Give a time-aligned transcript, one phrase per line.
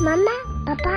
[0.00, 0.30] 妈妈，
[0.64, 0.94] 爸爸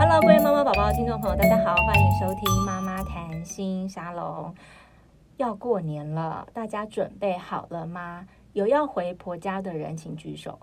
[0.00, 4.54] ，Hello，各位妈妈、宝宝、听众朋友，大家好，欢迎收听妈妈谈心沙龙。
[5.36, 8.26] 要过年了，大家准备好了吗？
[8.54, 10.58] 有要回婆家的人，请举手。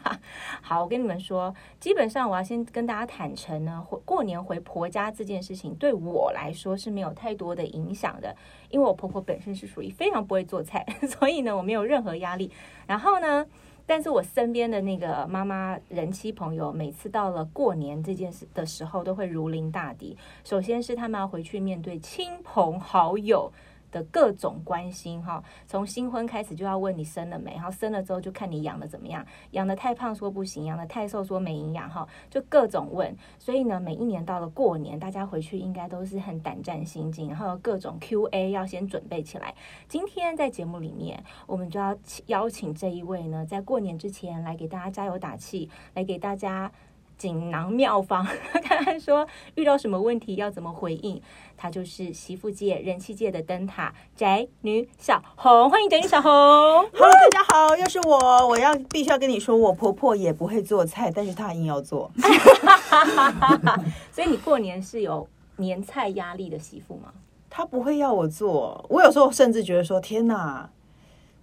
[0.62, 8.34] 好，我跟你们说，基本上我要先跟大家坦诚呢，过年回婆家这件事情对我来说是没有太多的影响的，
[8.70, 12.50] 因为我婆婆本身是属于非常不会做菜， 所以呢，我没有任何压力。
[12.86, 13.46] 然后呢，
[13.84, 20.16] 但是我身边的那个妈妈人妻朋友，每次到了过年这件事的时候，都会如临大敌。
[20.42, 23.52] 首先是他们要回去面对亲朋好友。
[23.90, 33.16] 的各种关心哈，从新婚开始就要问你生了没，然后生了之后就看你养的怎么样，养的太胖说不行，养的太瘦说没营养哈，就各种问。
[33.38, 39.54] 所以呢，每一年到了过年，大家回去应该都是很胆战心惊，然后各种 Q&A 要先准备起来。
[39.88, 46.70] 今天在节目里面，我们就要邀请这一位呢，在过年之前来给大家加油打气，来给大家。
[47.18, 48.26] 锦囊妙方，
[48.62, 51.20] 看看说遇到什么问题要怎么回应。
[51.56, 56.30] 她就是媳妇界、人气界的灯塔宅女小红，欢迎宅女小红。
[56.30, 58.46] Hello，大家好，又是我。
[58.46, 62.10] 我要必须要跟你说，我婆婆也不会做菜，但是她硬要做。
[64.12, 65.26] 所以你过年是有
[65.56, 67.10] 年菜压力的媳妇吗？
[67.48, 70.68] 她不会要我做，我有时候甚至觉得说，天哪，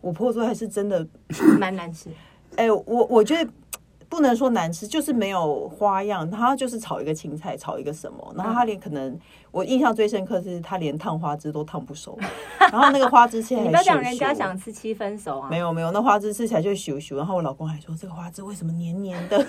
[0.01, 1.07] 我婆婆做还是真的
[1.57, 2.11] 蛮难吃。
[2.55, 3.51] 哎、欸，我我觉得。
[4.13, 6.29] 不能说难吃，就是没有花样。
[6.29, 9.17] 他就是炒一个青菜，炒一个什么，然后他连可能
[9.49, 12.15] 我印象最深刻是他连烫花枝都烫不熟，
[12.59, 15.49] 然后那个花枝切起来， 你不要讲人家想吃七分熟啊。
[15.49, 17.17] 没有没有，那花枝吃起来就咻咻。
[17.17, 19.43] 然后我老公还说这个花枝为什么黏黏的？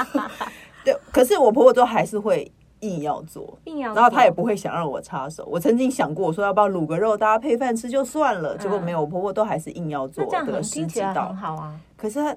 [0.84, 5.48] 对，可是我婆婆都还是会硬要做，硬要，然后他也不会想让我插手。
[5.50, 10.22] 我曾经想过我说要不要卤个肉，大家配饭吃就算了，结果没有，我婆婆都还是硬要做。
[10.26, 12.36] 这样很听起来很好啊，可是。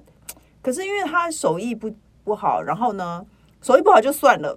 [0.62, 1.92] 可是因为他手艺不
[2.24, 3.26] 不好，然后呢，
[3.60, 4.56] 手艺不好就算了。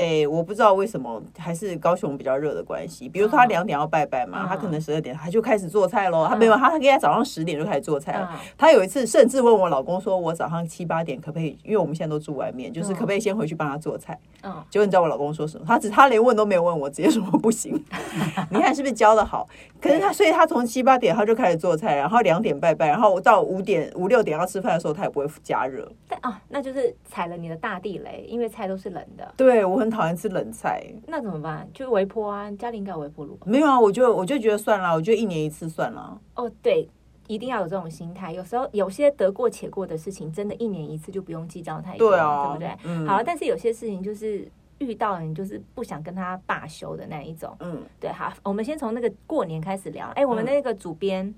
[0.00, 3.06] 哎，我不知道为什么，还是高雄比较热的关系。
[3.06, 6.26] 比如说他两点要拜拜嘛，他可能十二点他就开始做菜喽。
[6.26, 8.30] 他没有，他他应该早上十点就开始做菜了。
[8.56, 11.58] 他有一次甚至问我老公说：“我早上七八点可不可以？
[11.62, 15.66] 因为我们现在都住外面，就是可不可以先回去帮他做菜？”嗯，结果你知道我老公说什么？
[15.68, 17.72] 他只他连问都没有问我，直接说不行。
[18.50, 19.46] 你看是不是教的好？
[19.82, 25.86] 可是他，所以他从七八点他就开始做菜，然后两点拜拜，然后到五点五六点要吃饭的时候，他也不会加热。
[26.08, 29.30] 但啊，那就是踩了你的大地雷，因为菜都是冷的。
[29.36, 30.82] 对，我很讨厌吃冷菜。
[31.06, 31.68] 那怎么办？
[31.74, 33.38] 就微波啊，家里应该有微波炉。
[33.44, 36.20] 没有啊，我就我就觉得算了，我就一年一次算了。
[36.36, 36.88] 哦，对，
[37.26, 38.32] 一定要有这种心态。
[38.32, 42.76] 有时候有些得过且过的事情，真的，一年一次就不用计较太多，对啊，对不对？
[42.84, 43.06] 嗯。
[43.06, 47.54] 好，但是有些事情就是遇到了，你就是不想跟他罢休的那一种。
[47.60, 48.10] 嗯，对。
[48.12, 50.08] 好，我们先从那个过年开始聊。
[50.14, 51.26] 哎，我们那个主编。
[51.26, 51.34] 嗯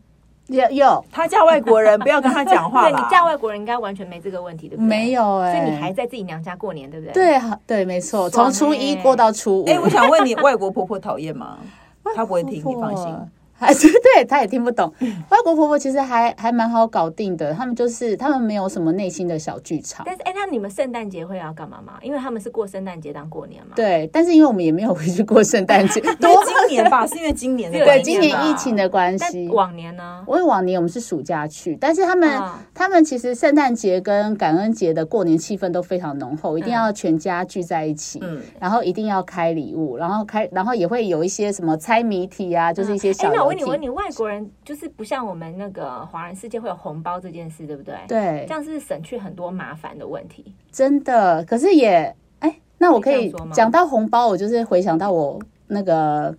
[0.48, 2.82] 有有，他嫁外国人，不要跟他讲话。
[2.90, 4.86] 对，你嫁外国人，应该完全没这个问题，对不对？
[4.86, 7.12] 没有哎、欸，所以你还在自己娘家过年，对不对？
[7.12, 9.66] 对，对，没错，从初一过到初五。
[9.66, 11.58] 哎、欸，我想问你，外国婆婆讨厌吗？
[12.14, 13.16] 她不会听，你放心。
[13.62, 14.92] 还是对，他也听不懂。
[15.30, 20.04] 外国婆婆其实还还蛮好搞定的，他们就是他们没有什么内心的小剧场。
[20.04, 21.94] 但是，哎，那你们圣诞节会要干嘛吗？
[22.02, 23.74] 因为他们是过圣诞节当过年嘛。
[23.76, 29.48] 对，但是因为我们也没有回去过圣诞节， 多今年吧，是因为今年的对今年疫情的关系。
[29.48, 30.24] 往年呢？
[30.26, 43.28] 因为往年我们是暑假去，但是他们、哦、他们其实圣诞节跟感恩节的过年气氛都非常浓厚，一定要全家聚在一起，嗯，然后一定要开礼物，然后开，然后也会有一些什么猜谜题啊，就是一些小。
[43.28, 44.50] 哎，那我问你，问你外国人。
[44.64, 47.94] 就是不像我们那个华人世界会有红包这件事，对不对？
[48.08, 50.54] 对，这样是省去很多麻烦的问题。
[50.70, 56.34] 真的，可是也哎，那我可以讲到红包，我就是回想到我那个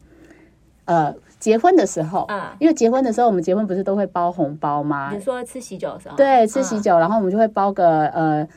[0.86, 5.12] 呃结婚的时候啊，因为结婚的时候我们结婚不是都会包红包吗？
[5.14, 8.48] 你说吃喜酒的时候，对，吃喜酒，然后我们就会包个呃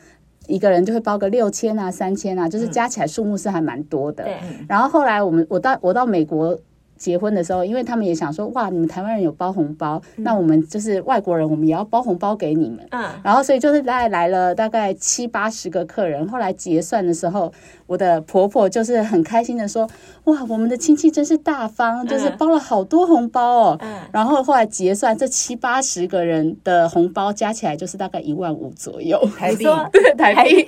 [0.46, 4.24] 一个人就会包个六千啊、三千啊，就是加起来数目是还蛮多的。
[4.24, 4.38] 对，
[4.68, 6.58] 然后后来我们我到我到美国。
[6.96, 12.86] 结婚的时候，因为他们也想说，哇，你们台湾人有包红包，嗯、那我们就是外国人，我们也要包红包给你们。
[12.90, 17.52] 嗯，然后所以就是大概来了大概七八十个客人，后来结算的时候，
[17.86, 19.88] 我的婆婆就是很开心的说，
[20.24, 23.78] 哇，我们的亲戚真是大方，就是包了好多红包哦。
[23.80, 30.64] 嗯，然后后来结算这七八十个人的红包加起来就是大概一万五左右，台币， 对，台币。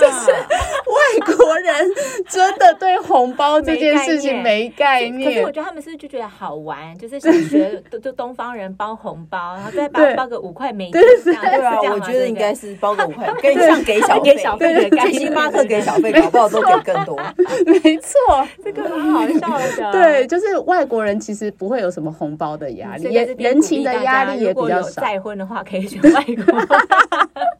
[0.00, 1.90] 就是外国人
[2.28, 5.30] 真的对红包这件事情没概念。
[5.30, 6.96] 可是我觉得他们是不是就觉得好玩？
[6.98, 11.42] 就是想学都就东方人包红包，然后再包包个五块美金这样。
[11.42, 17.18] 对啊，我觉得应该是包个五块，跟像 给小给小费的，星巴克给小费，搞不好都给更多。
[17.66, 19.26] 没错，这个很好
[19.70, 19.92] 笑的。
[19.92, 25.00] 对，就是外国人其实不会有什么红包的压力，也人情的压力也比较少。
[25.00, 26.78] 再婚的话可以选外国。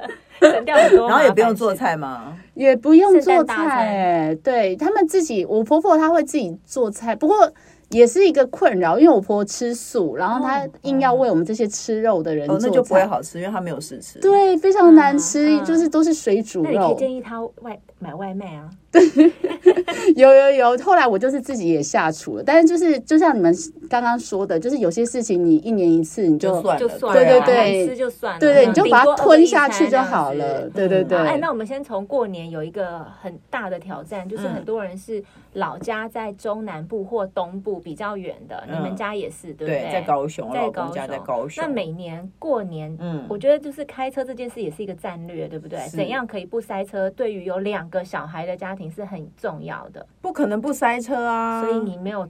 [0.40, 2.36] 省掉很多， 然后也不用做菜吗？
[2.54, 7.52] 也不用做菜，对，他们自己，我婆婆她会自己做菜，不过。
[7.90, 14.18] 也是一个困扰，因为我婆婆吃素，然后她硬要为我们这些吃肉的人做菜，那就不会好吃，因为她没有试吃。
[14.18, 16.70] 对，非常难吃，就是都是水煮肉。
[16.70, 18.68] 那你可以建议她外买外卖啊。
[18.92, 19.02] 对，
[20.16, 20.78] 有有有。
[20.78, 23.54] 后来我就是自己也下厨了，但是就是就像你们
[23.88, 30.68] 刚刚说的，就是有些事情你一年一次你就算就算，对对对，吃就算了，对对，你就把它吞下去就好了。
[30.70, 31.18] 对对对。
[31.18, 39.92] 哎，那我们先从过年有一个很大的挑战，就是很多人是老家在中南部或东部比较远的，你们家也是对不对？
[39.92, 41.62] 在高雄，在高雄，在高雄。
[41.62, 45.78] 那每年过年，嗯，我觉得就是开车这件事也是一个战略，对不对？
[45.90, 47.10] 怎样可以不塞车？
[47.10, 51.62] 对于有两个小孩的家庭是很重要的，不可能不塞车啊！
[51.62, 52.28] 所以你没有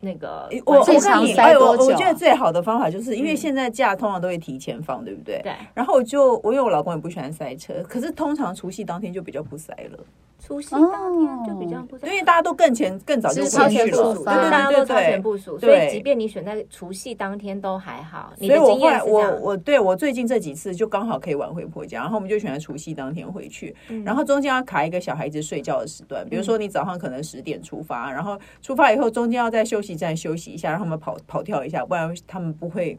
[0.00, 1.84] 那个我我常塞多久？
[1.86, 5.40] 我觉得最好的方法就是因为现在假通常都会提前放，对不对？
[5.42, 5.52] 对。
[5.74, 9.98] 然后我就我因为我老公也不喜欢塞车，可是通常除夕当天就比较不塞了。
[10.40, 18.32] 除夕当天就比较不塞，因为大家都更前更早就超前部署，对对对，大家都超前部署，所以即便你选在除夕当天都还好。
[18.38, 23.74] 所以我后来我我对我最近这几次就刚好可以晚回婆家，然后我们就选在除夕当天回去，
[24.04, 32.98] 然后中间要卡一个小孩子睡觉的时段，比如说你早上可能十点出发，然后出发以后中间要再休息站休息一下，让他们跑跑跳一下，不然他们不会。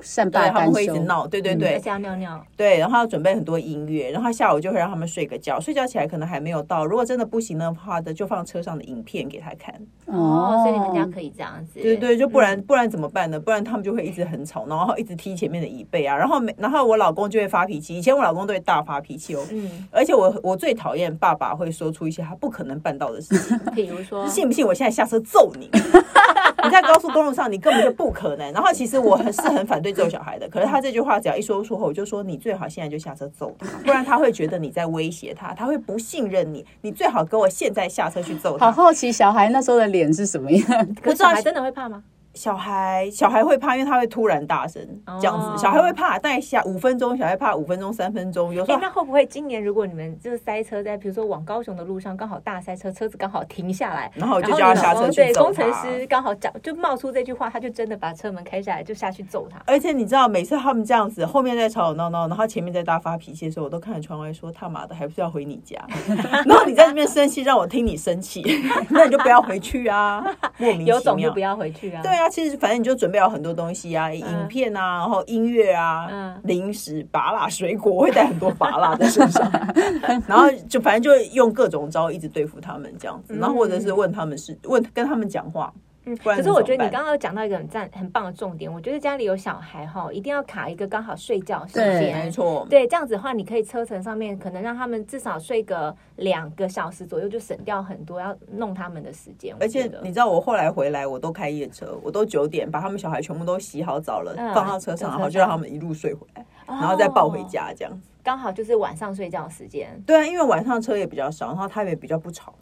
[0.00, 9.74] 善罢甘休，他们会一直闹，对对对，要尿尿，对，然后要准备很多音乐，然后下午就会让他们睡个觉，睡觉起来可能还没有到，如果真的不行的话的，就放车上的影片给他看。
[10.06, 13.40] 哦，所以你们家可以这样子，对对，就不然不然怎么办呢？
[13.40, 17.96] 不然他们就会一直很吵，然后一直踢前面的椅背啊，然后没，然后我老公就会发脾气。
[17.96, 25.70] 以前我老公都会大发脾气哦，嗯， 而且我我最讨厌爸爸会说出一些他不可能办到的事情， 比如说，信不信我现在下车揍你？
[26.66, 28.52] 你在高速公路上，你根本就不可能。
[28.52, 36.64] 然后其实我很是很反对揍小孩的，可是他这句话只要一说出口，我就说你最好现在就下车揍他，不然他会觉得你在威胁他，他会不信任你。
[36.82, 38.70] 你最好给我现在下车去揍他。
[38.70, 40.94] 好好奇小孩那时候的脸是什么样？
[41.02, 42.02] 可是小孩真的会怕吗？
[42.36, 44.80] 小孩小孩会怕，因为他会突然大声
[45.20, 45.60] 这样子。
[45.60, 48.52] 小孩会怕，大概下五分钟，小孩怕五分钟、三分钟。
[48.54, 55.16] 有时候那会不会今年如果你们就是塞车在，比如说往高雄的路上刚好大塞车，车子刚好停下来，然后就叫他下车去。
[55.16, 59.58] 对，工程师刚好讲就冒出这句话，他就真的把车门开下来就下去揍他。
[59.66, 65.78] 而且你知道，每次他们这样子，后面在吵吵闹闹，然后前面在大发脾气的时候，我都看着窗外说：“他妈的，还不是要回你家？”
[66.44, 68.42] 然后你在这边生气，让我听你生气，
[68.90, 70.20] 那你就不要回去啊！
[70.58, 72.02] 莫名其妙， 有种就不要回去啊！
[72.02, 76.06] 对啊，其实反正你就准备好很多东西啊，影片啊，然后音乐啊，
[76.44, 79.50] 零食、拔辣、水果，我会带很多拔辣在身上，
[80.26, 85.72] 然后就反正就用各种招一直对付他们这样子，然后或者是问他们是问跟他们讲话。
[86.06, 99.54] 嗯，可是我觉得你刚刚讲到一个很赞、很棒的重点，我觉得家里有小孩哈，一定要卡一个刚好睡觉时间，没错，对，这样子的话，你可以车程上面可能让他们至少睡个两个小时左右，就省掉很多要弄他们的时间。
[99.60, 110.00] 而且你知道，我后来回来，我都开夜车，我都九点把他们小孩全部都洗好澡了，放到车上，然后就让他们一路睡回来，然后再抱回家，这样子刚好就是晚上睡觉时间。
[110.06, 112.54] 对啊，因为晚上车也比较少，然后他也比较不吵。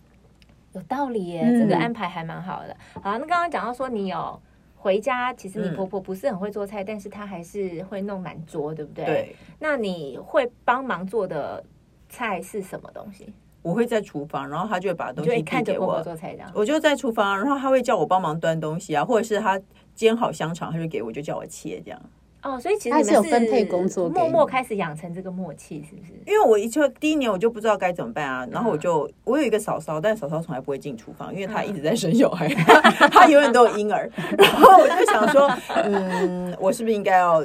[0.74, 2.76] 有道理耶，这个安排还蛮好的。
[2.96, 4.40] 嗯、好，那刚刚讲到说你有
[4.76, 9.04] 回家，其实你婆婆不是很会做菜，嗯、但是她还是会弄满桌，对不对？
[9.04, 9.36] 对。
[9.58, 11.64] 那你会帮忙做的
[12.08, 13.32] 菜是什么东西？
[13.62, 15.44] 我会在厨房，然后她就会把东西递给我。
[15.50, 16.50] 看着婆婆做菜这样。
[16.54, 19.58] 我就在厨房，然后她会叫我帮忙端东西啊，或者是她
[19.94, 22.02] 煎好香肠，她就给我，就叫我切这样。
[22.44, 26.12] 哦，所以其实你们是，有分配工作，默默开始养成这个默契，是不是？
[26.26, 32.46] 因为我一就第一年我就不知道该怎么办啊，然后我就我有一个嫂嫂，但嫂嫂从来不会进厨房，因为她一直在生小孩，
[33.10, 34.10] 她永远都有婴儿。
[34.36, 35.50] 然后我就想说，
[35.84, 37.44] 嗯，我是不是应该要，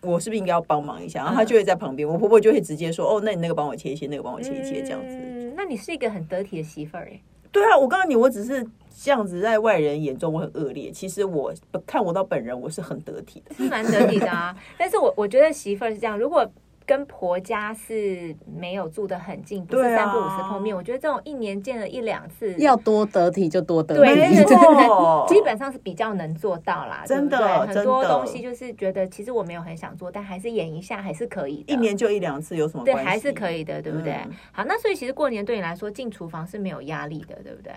[0.00, 1.20] 我是不是应该要帮忙一下？
[1.24, 5.14] 然后她就会在旁边，我婆婆就会直接说，哦，那你那个帮我切一切，那个帮我切一切，这样子。
[5.14, 7.06] 嗯，那你是一个很得体的媳妇儿。
[7.52, 8.66] 对啊，我告诉你，我只是
[9.02, 10.90] 这样子，在外人眼中我很恶劣。
[10.90, 11.52] 其实我
[11.86, 14.56] 看我到本人，我是很得体的，是蛮得体的啊。
[14.78, 16.50] 但是我我觉得媳妇儿是这样，如果
[16.92, 20.76] 跟婆家是没有住得很近，不是三不五时碰面。
[20.76, 24.44] 啊、我觉得这种一年见了一两次，要多得体就多得体，对，
[25.26, 27.02] 基本上是比较能做到啦。
[27.06, 31.72] 真的，对对很多东西就是觉得其实我没有很想做，但还是演一下还是可以的。
[31.72, 32.84] 一年就一两次有什么？
[32.84, 34.12] 对，还是可以的，对不对？
[34.12, 37.72] 嗯、好，那所以其实过年对你来说进厨房是没有压力的，对不对？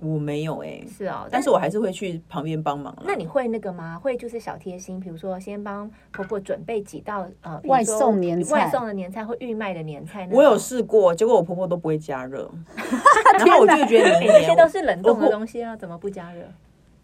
[0.00, 2.96] 我没有哎、欸，是哦，但是我还是会去旁边帮忙。
[3.04, 3.98] 那你会那个吗？
[4.02, 10.28] 会就是小贴心，比如说先帮婆婆准备几道呃外送年菜、外送的年菜或预卖的年菜。
[10.30, 12.50] 我有试过，结果我婆婆都不会加热，
[13.38, 16.42] 然后我就觉得这些都是冷冻的东西啊，怎么不加热？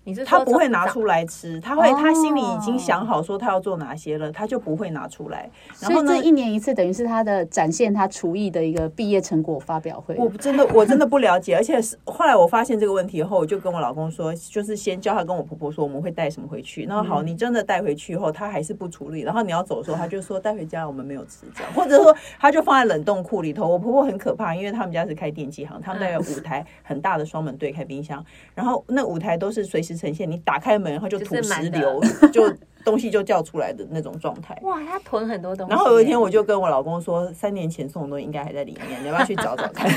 [0.07, 5.51] 你是他不会拿出来吃，他会他心里已经想好说他要做哪些了，他就不会拿出来。
[5.81, 10.15] 然后呢，这一年一次等于是他的展现他厨艺的一个毕业成果发表会。
[10.15, 16.85] 我真的我真的不了解，而且是后来我发现这个问题以后，我就跟我老公说，就是先叫他跟我婆婆说我们会带什么回去。
[16.85, 19.23] 然后好，你真的带回去以后，他还是不处理。
[19.23, 23.67] 然后你要走的时候，他就说带回家我们没有吃这样，或者说他就放在冷冻库里头。
[23.67, 30.79] 我婆婆很可怕，因为他们家是开电器行，他们那个五台很大的双门对开冰箱，然后那五台都是随时呈现，你打开。
[30.79, 32.01] 门，然后就土石流，
[32.31, 32.55] 就
[32.87, 34.57] 东西就叫出来的那种状态。
[34.63, 35.71] 哇，他囤很多东西。
[35.71, 39.91] 然后有一天，我就跟我老公说，三年前送的东西应该还在里面，你要不要去找找看？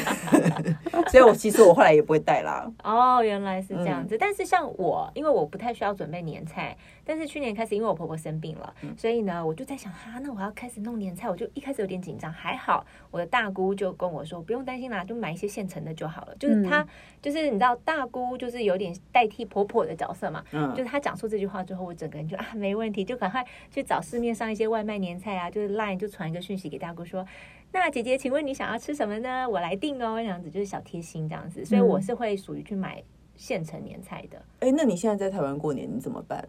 [1.10, 2.70] 所以，我其实我后来也不会带啦。
[2.84, 4.18] 哦，原来是这样子。
[4.20, 6.76] 但是像我，因为我不太需要准备年菜。
[7.06, 12.32] 但是去年开始，因为我婆婆生病了，所以呢，我就在想，哈，那我要开始弄年菜，我就一开始有点紧张。
[12.32, 16.36] 还好，我的大姑就跟我说，不用担心啦，就买一些现成的就好了。
[16.40, 16.86] 就是她，
[17.20, 20.44] 就是你知道，大姑就是有点代替婆婆的角色嘛。
[20.52, 20.72] 嗯。
[20.76, 27.26] 就是她讲出这句话之后，我整个人就啊，没问题，就赶快去找市面上一些外卖年菜啊，就是 Line 就传一个讯息给大姑说，
[27.72, 29.48] 那姐姐，请问你想要吃什么呢？
[29.48, 31.64] 我来订哦，这样子就是小贴心这样子。
[31.66, 33.04] 所以我是会属于去买
[33.36, 34.42] 现成年菜的。
[34.62, 36.48] 哎，那你现在在台湾过年，你怎么办？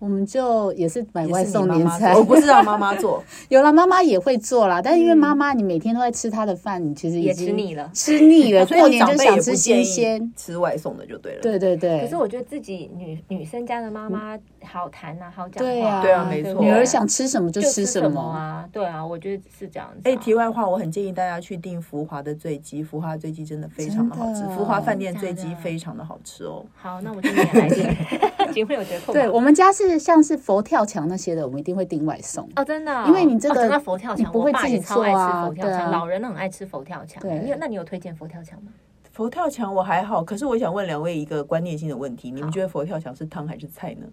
[0.00, 4.80] 我们就也是买外送年菜，我不是让妈妈做， 有了妈妈也会做啦。
[4.82, 11.42] 但是因为妈妈你每天都在吃她的饭，你其实也吃腻了，吃腻了， 过年就想吃新鲜，吃外送的就对了。
[11.42, 12.00] 对对对。
[12.00, 15.70] 可是我觉得自己女女生家的妈妈好谈啊，好讲话。
[15.70, 16.62] 对啊，对啊，没错。
[16.62, 18.66] 女儿想吃什么就吃什么啊。
[18.72, 20.00] 对啊，我觉得是这样子。
[20.08, 26.64] 哎，题外话，我很建议大家去订福华的醉鸡，福华醉鸡真的非常的好吃，福华饭店醉鸡非常的好吃哦。
[26.74, 27.84] 好，那我今年来订，
[28.52, 29.12] 请问有折扣？
[29.12, 37.22] 对我们家是像是佛跳墙那些的，我们一定会订外送哦，真的，因为你这个佛跳墙不会自己做啊，佛跳墙，老人很爱吃佛跳墙。
[37.22, 38.72] 对，你有那你有推荐佛跳墙吗？
[39.12, 44.06] 佛跳墙我还好，可是我想问两位一个观念性的问题，你们觉得佛跳墙是汤还是菜呢？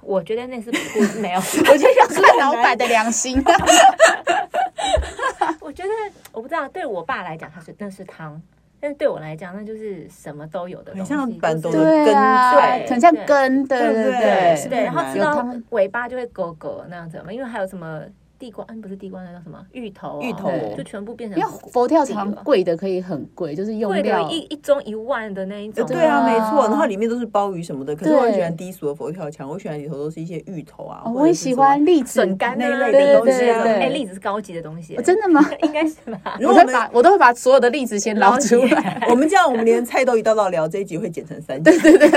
[0.00, 0.78] 我觉得那是不
[1.20, 1.38] 没有，
[1.70, 3.42] 我就想说老板的良心。
[5.60, 5.90] 我觉得
[6.32, 8.40] 我不知道，对我爸来讲，他是那是汤。
[8.80, 18.02] 但是对我来讲，那就是什么都有的东西，像板豆的根，对，很像根，对对对对，然后吃到尾巴就会勾勾那样子嘛，因为还有什么。
[18.40, 19.64] 地瓜，嗯，不是地瓜，那叫什么？
[19.72, 21.38] 芋头，芋头就全部变成。
[21.38, 25.86] 因为佛跳墙贵的可以很贵，就是用料一一盅一万的那一种。
[25.86, 26.66] 对啊，没错。
[26.66, 31.02] 然后里面都是鲍鱼什么的，可是我很喜欢低俗的佛跳墙，我喜欢里头都是一些芋头啊。
[31.14, 33.50] 我也喜欢栗子、笋干那一类的东西。
[33.50, 34.96] 哎，栗子是高级的东西。
[35.04, 35.44] 真的吗？
[35.62, 36.38] 应该是吧。
[36.40, 39.06] 我会把我都会把所有的栗子先捞出来。
[39.10, 41.70] 我们这样，我们连菜都一道道聊，这一集会剪成三集。
[41.70, 42.10] 对对对。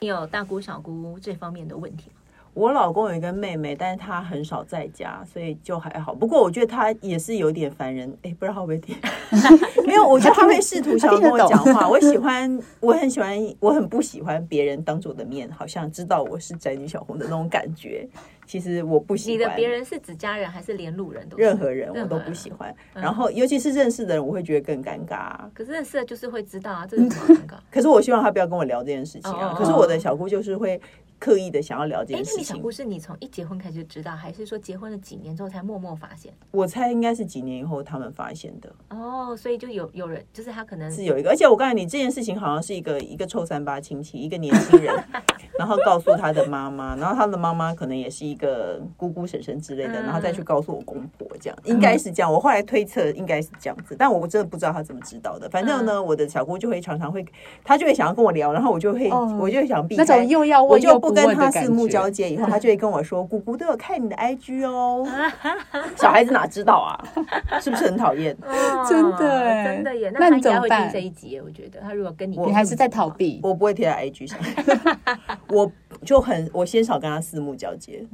[0.00, 2.16] 你有大姑小姑这方面的问题吗？
[2.58, 6.12] 我老公有一个妹妹，但是他很少在家，所以就还好。
[6.12, 8.96] 不过我觉得他也是有点烦人，哎，不知道会不会听？
[9.86, 11.88] 没有，我觉得他会试图想要跟我讲话。
[11.88, 18.08] 我喜欢， 我很喜欢，我很不喜欢别人当着我的面，好像知道我是宅女小红的那种感觉。
[18.44, 19.38] 其实我不喜欢。
[19.38, 21.36] 你的别人是指家人还是连路人都？
[21.36, 22.74] 任何人我都不喜欢。
[22.92, 25.36] 然后尤其是认识的人，我会觉得更尴尬。
[25.54, 27.58] 可是认识的就是会知道啊，这 是什么尴尬？
[27.70, 29.54] 可是我希望他不要跟我聊这件事情啊。
[29.56, 30.80] 可是我的小姑就是会。
[31.18, 32.32] 刻意的想要了解事情。
[32.32, 36.32] 哎，那你小姑是你从一结婚开始就知道，还是说结婚了几年之后才默默发现？
[36.50, 38.72] 我猜应该是几年以后他们发现的。
[38.90, 44.94] 哦，所以就有有人，就是他可能是有一个，而且我告诉你，这件事情好像是一个一个臭三八亲戚，一个年轻人，
[45.58, 52.32] 然后告诉他的妈妈，然后他的妈妈可能也是一个姑姑婶婶之类的，然后再去告诉我公婆，这样应该是这样。
[52.32, 55.48] 我后来推测应该是这样子，但我真的不知道他怎么知道的。
[55.50, 57.24] 反正呢，我的小姑就会常常会，
[57.64, 65.06] 她就会想要跟我聊，然后我就会，我就想避开，那种又要问又不不跟他四目交接以后，他就会跟我说：“姑姑都有看你的 IG 哦。
[65.96, 66.98] ”小孩子哪知道啊？
[67.60, 68.36] 是不是很讨厌？
[68.88, 70.10] 真 的，真的耶。
[70.14, 70.90] 那你怎么办？
[70.92, 73.40] 这一集，我觉得他如果跟你，你还是在逃避。
[73.42, 74.38] 我不会贴在 IG 上，
[75.48, 75.70] 我
[76.04, 78.04] 就很，我先少跟他四目交接。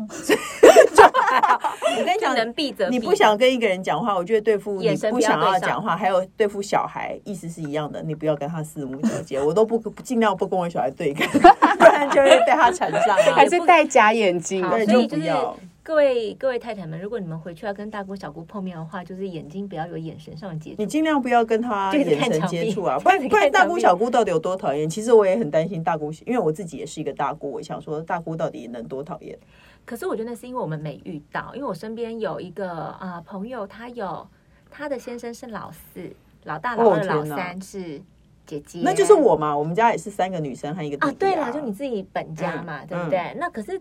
[1.35, 2.89] 我 跟你讲，能避则。
[2.89, 8.03] 你不想跟一个人讲话，我觉得对付你不想要讲话，还有对付小孩，意思是一样的。
[8.03, 11.29] 你不要跟他四目交接，我都不尽量不跟我小孩对看，
[11.79, 13.17] 不然就会被他缠上。
[13.35, 15.57] 还是戴假眼镜，对，就不要。
[15.83, 24.89] 各位各位太太们，如果你们回去要跟大姑小姑碰面的话，就是眼睛不要有眼神上的接触，你尽量不要跟他眼神接触啊，不然不然大姑小姑到底有多讨厌？
[24.89, 29.39] 其实我也很担心大姑，因为我自己也是一个大姑，我想说大姑到底能多讨厌？
[29.85, 34.27] 可是我觉得那是因为我们没遇到，因为我身边有一个啊、呃、朋友，他有
[34.71, 36.11] 他的先生是老四，
[36.45, 38.01] 老大、老二、老三是
[38.47, 43.19] 姐姐，那就是我嘛，我们家也是三个女生和一个弟弟啊，啊对了，就你自己本家嘛，嗯、对不对？
[43.19, 43.81] 嗯、那可是。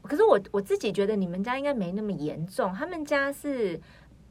[0.00, 3.78] 可是我我自己觉得你们家应该没那么严重，他们家是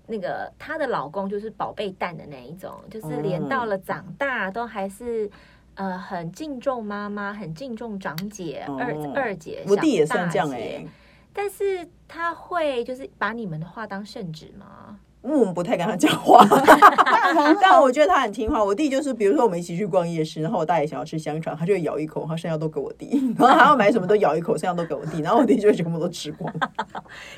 [0.07, 5.29] 那个她的老公就是宝贝蛋的那一种，就是连到了长大都还是
[5.75, 10.83] 呃很敬重妈妈，很敬重长姐、二二姐、我弟也算这样哎，
[11.37, 14.97] 但是他会就是把你们的话当圣旨吗？
[15.21, 16.45] 因为我们不太跟他讲话，
[17.59, 18.63] 但我觉得他很听话。
[18.63, 23.09] 我弟就是，比如说我们一起去逛夜市，然后我大爷想要吃香肠，他就会咬一口，然后剩下都给我弟。
[23.35, 26.53] 然后他要买什么都咬一口，剩下都给我弟，然后我弟就会全部都吃光。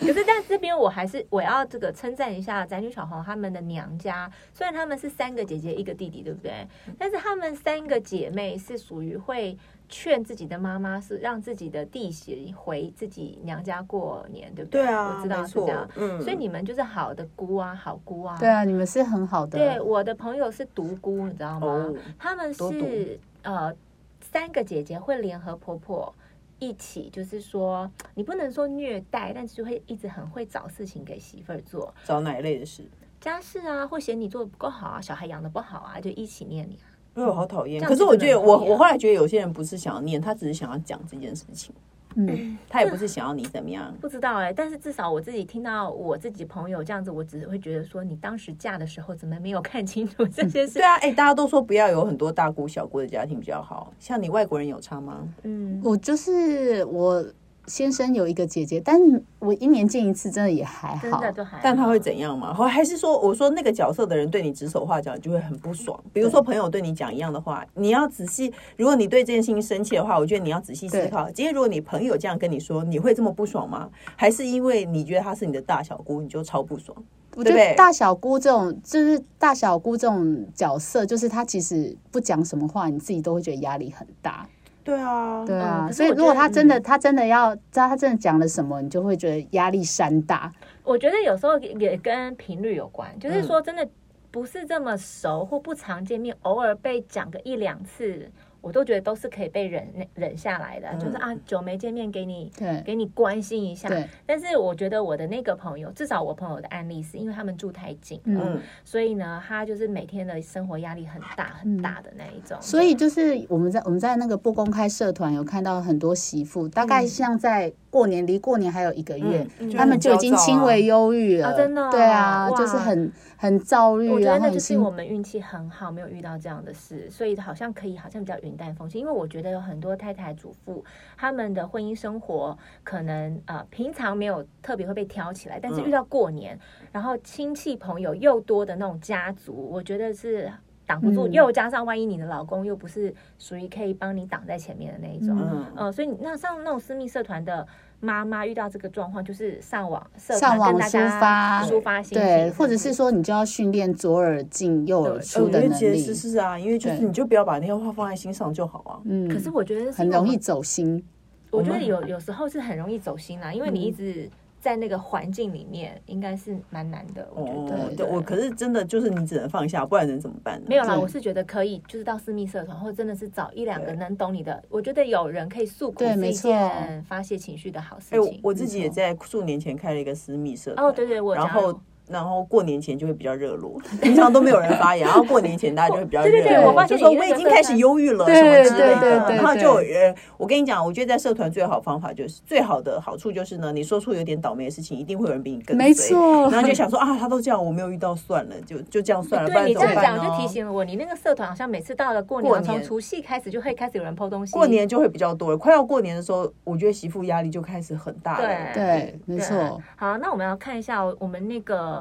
[0.02, 6.68] 可是在这边，我还是我要这个称赞一下宅女小红他们的娘家，虽然他们是三个姐姐一个弟弟，对不对？
[7.00, 9.58] 但是他们三个姐妹是属于会。
[9.90, 14.82] 劝自己的妈妈是让自己的弟媳回自己娘家过年，对不对？
[14.82, 15.90] 对啊，我知道是这样。
[15.96, 18.38] 嗯，所以你们就是好的姑啊，好姑啊。
[18.38, 19.58] 对啊，你们是很好的。
[19.58, 21.68] 对，我的朋友是独姑，你知道吗？
[21.68, 23.74] 哦，他们是呃
[24.20, 26.14] 三个姐姐会联合婆婆
[26.60, 31.94] 一起，就是说你不能说虐待，但是就会一直很会找事情给媳妇儿做。
[32.04, 32.84] 找哪一类的事？
[33.22, 36.92] 家事啊，或嫌你做的不够好啊，小孩养的不好啊，就一起念你啊。
[37.18, 37.84] 哎呦，好讨厌！
[37.84, 41.74] 可是我觉得我，我我后来觉得有些人不是想要念，他只是想要讲这件事情。
[42.16, 43.94] 嗯，他也不是想要你怎么样。
[44.00, 50.76] 不知道哎、欸，但是至少我自己听到我自己朋友这样子，我只会觉得说，你当时嫁的时候怎么没有看清楚这些事？
[50.76, 53.94] 对啊，哎、欸，大家都说不要有很多大姑小姑的家庭比较好。
[54.00, 55.28] 像你外国人有差吗？
[55.44, 57.26] 嗯，我就是我。
[57.68, 58.98] 先生有一个姐姐，但
[59.40, 61.20] 我一年见一次，真的也还好。
[61.20, 62.54] 还好，但他会怎样吗？
[62.54, 66.00] 还是说，我说那个角色的人对你指手画脚，就会很不爽。
[66.12, 68.52] 比如说朋友对你讲一样的话，你要仔细。
[68.78, 71.30] 如果你对这件事情生气的话，我觉得你要仔细思考。
[71.30, 73.90] 今天如果你朋友这样跟你说，你会这么不爽吗？
[74.16, 76.98] 还是因为你觉得他是你的大小姑，你就超不爽？
[77.36, 84.48] 我觉得大小姑这种，就是大小姑这种角色，就是他其实不讲什么话，你自己都会觉得压力很大。
[84.88, 90.50] 对啊，对啊，所以如果他真的，他真的要知道他真的讲了什么，你就会觉得压力山大。
[90.86, 93.86] 我觉得有时候也跟频率有关，就是说真的
[94.32, 98.32] 不是这么熟或不常见面，偶尔被讲个一两次。
[98.68, 103.88] 我都觉得都是可以被忍忍下来的，嗯、就是啊，久没见面，给你对给你关心一下。
[103.88, 112.58] 对但是我觉得我的那个朋友，至少我朋友的案例是因为他们住太近，嗯，所以呢，他就是每天的生活压力很大很大的那一种。
[112.60, 117.74] 嗯、所以就是我们在我们在那个不公开社团有看到很多媳妇，大概像在。
[117.98, 121.48] 过年离过年还有一个月，嗯、他们就已经轻微忧郁了。
[121.48, 124.08] 啊、真的、哦，对啊，就是很很躁郁。
[124.08, 129.02] 我觉得那就是我们运气很好，没有遇到这样的事，所以好像可以，好像比较云淡风轻。
[129.02, 130.86] 因为我觉得有很多太太主妇，
[131.18, 140.52] 他们的婚姻生活可能啊、呃，平常没有特别会被挑起来，但是遇到过年，嗯、然后亲戚朋友又多的那种家族，我觉得是
[140.86, 141.28] 挡不住。
[141.28, 147.68] 嗯、又加上万一你的老公又不是属于可以帮你挡在前面的那一种，嗯，呃、所以那像那种私密社团的。
[148.00, 156.00] 妈妈遇到这个状况，就是上网上网抒发抒发心情，对，或者是说你就要训练左耳进右耳出的能力。
[156.00, 159.00] 是是啊，因为就是你就不要把那些话放在心上就好啊。
[159.06, 161.04] 嗯，可是我觉得很容易走心。
[161.50, 164.30] 我觉得有有时候是很容易走心啊，因为你一直。
[164.60, 167.28] 在那个环境里面，应该是蛮难的。
[167.34, 170.66] 我觉得，对，我可是真的就是你只能放下，不然能怎么办呢？
[170.68, 174.64] 没有啦，我是觉得可以，就是到私密社团，或者真的是找一两个能懂你的。
[174.70, 178.40] 我觉得有人可以诉苦，是一件发泄情绪的好事情。
[178.44, 180.86] 我自己也在数年前开了一个私密社团。
[180.86, 181.80] 哦，对对，我然后。
[182.10, 186.32] 然后过年前就会比较热络， 平常都没有人发言，然后过年前大家就会比较热络。
[186.32, 189.36] 对对对，我发现就说我已经开始忧郁了什么之类的。
[189.36, 195.86] 然后就呃，我跟你讲，我觉得在社团最好方法就是最好的好处就是呢，你说出有点倒霉的事情，一定会有人比你跟随。
[195.86, 196.50] 没错。
[196.50, 199.50] 然后就想说啊，他都这样，我没有遇到，算了，就就这样算了。
[199.50, 204.54] 对，你这样讲就提醒了我，你那个社团好像每次到了过年，从除夕开始就会开始有人 po 东西。
[204.54, 208.46] 过年就会比较多了，快要过年的时候，我觉得媳妇压力就开始很大了。
[208.46, 209.82] 对对，没错。
[209.96, 211.97] 好，那我们要看一下我们那个。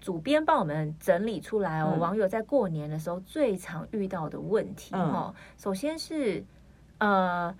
[0.00, 6.44] 主编帮我们整理出来哦，网友在过年的时候最常遇到的问题哦，首先是
[6.98, 7.54] 呃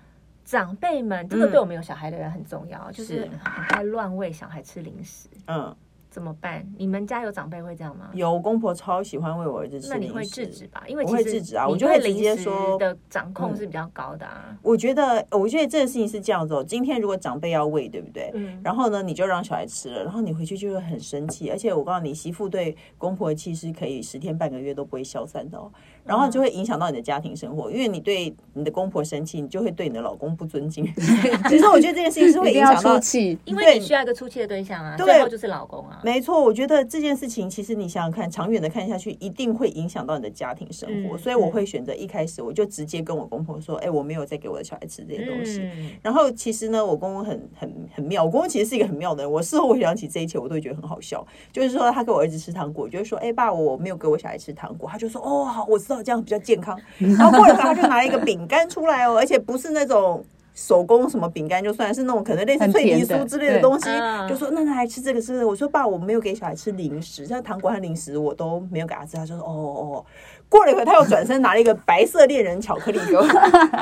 [0.44, 3.28] 长辈们，这个对我们有小孩的人很重要，就是。
[3.44, 5.28] 很爱乱喂小孩吃零食。
[5.46, 5.76] 嗯，
[6.11, 6.66] 怎么办？
[6.77, 8.11] 你们家有长辈会这样吗？
[8.14, 9.87] 有，公婆超喜欢喂我儿子。
[9.88, 10.83] 那你会制止吧？
[10.88, 14.57] 因为我会制止啊，我就会直接说的掌控是比较高的啊。
[14.62, 16.64] 我觉得，我觉得这个事情是这样子哦。
[16.64, 18.31] 今天如果长辈要喂，对不对？
[18.35, 18.61] 嗯。
[18.64, 21.51] 然后呢，你就让小孩吃了，然后你回去就会很生气。
[21.51, 25.71] 而且我告诉你，媳妇对公婆的气是可以十天半个月都不会消散的哦。
[26.09, 30.85] 然后就会影响到你的家庭生活，因为你对你的公婆生气，你就会对你的老公不尊敬。
[31.49, 36.01] 其实我觉得这件事情是会影响到气，因为你需要一个出气的对象啊，最后就是老公啊。
[36.03, 41.16] 没错，我觉得这件事情其实你想想看，长远的看下去，一定会影响到你的家庭生活。
[41.16, 45.61] 嗯、所以我会选择一开始我就直接跟我公婆说：“哎，我没有再给我的小孩吃这些东西。
[45.62, 49.31] 嗯”然后其实呢，我公公很很很妙，我公公其实是一个很妙的人。
[49.31, 51.27] 我事后回想起这一切，我都会觉得很好笑。
[51.53, 63.87] 就是说，他给我儿子吃糖果，就是说：“哎，爸，我没有给我小孩吃糖果。”他就说：“哦，好，我知道这样比较健康。”然后过了他就拿一个饼干出来哦，而且不是那种手工什么饼干，就算是那种可能类似脆皮酥之类的东西，
[64.28, 65.44] 就说那他还吃这个是不是？
[65.44, 69.16] 我说爸，我没有给小孩吃零食，像糖果和零食我都没有给他吃。
[69.16, 70.04] 他就说哦哦。
[70.48, 73.22] 过了一会，他又转身拿了一个白色恋人巧克力给我，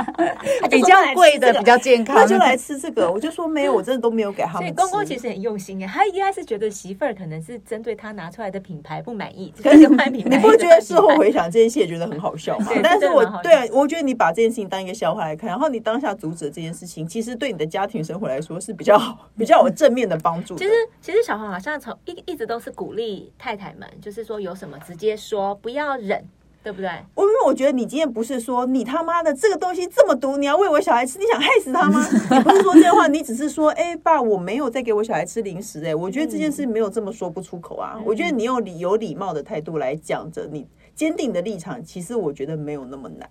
[0.68, 3.10] 比较贵的，比较健康，他就来吃这个。
[3.10, 4.62] 我就说没有， 我真的都没有给他们。
[4.62, 10.36] 所以公公其实很用心耶，他应该是觉得媳妇儿可能是针对他拿出来的品牌不满意， 可是换品牌。
[10.36, 12.66] 你不会觉得事后回想这件事也觉得很好笑吗？
[12.82, 20.56] 但是我对，我觉得你把这件事情当一个笑话来看，然后你当下阻止这件事情，其实对你的家庭生活来说是比较好、比较有正面的帮助。
[20.56, 26.24] 其实，其实小黄好像从一一直都是鼓励太太们，就是说有什么直接说，不要忍。
[26.66, 26.90] 对不对？
[27.14, 32.04] 我因为我觉得你今天不是说你他妈的这个东西这么毒，你要喂我小孩吃，你想害死他吗？
[32.28, 35.80] 你不是说这些话，你只是说， 哎，爸，我没有在给我小孩吃零食。
[35.84, 38.02] 哎，我觉得这件事没有这么说不出口啊。
[38.04, 43.30] 我觉得你用礼有礼貌的态度来讲着你坚定的立场，其实我觉得没有那么难。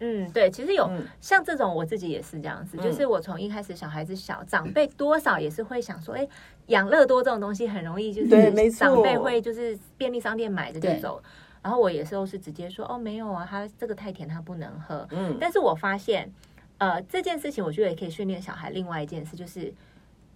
[0.00, 0.86] 嗯，对，其实有
[1.22, 6.28] 像这种，我自己也是这样子，就是我从一开始小孩子小，长辈多少也是会想说，哎，
[6.66, 11.22] 养乐多这种东西很容易就是长辈会就是便利商店买的就走。
[11.64, 15.08] 然后我有时候是直接说哦，没有啊，他这个太甜，他不能喝。
[15.10, 16.30] 嗯，但是我发现，
[16.76, 18.68] 呃，这件事情我觉得也可以训练小孩。
[18.68, 19.72] 另外一件事就是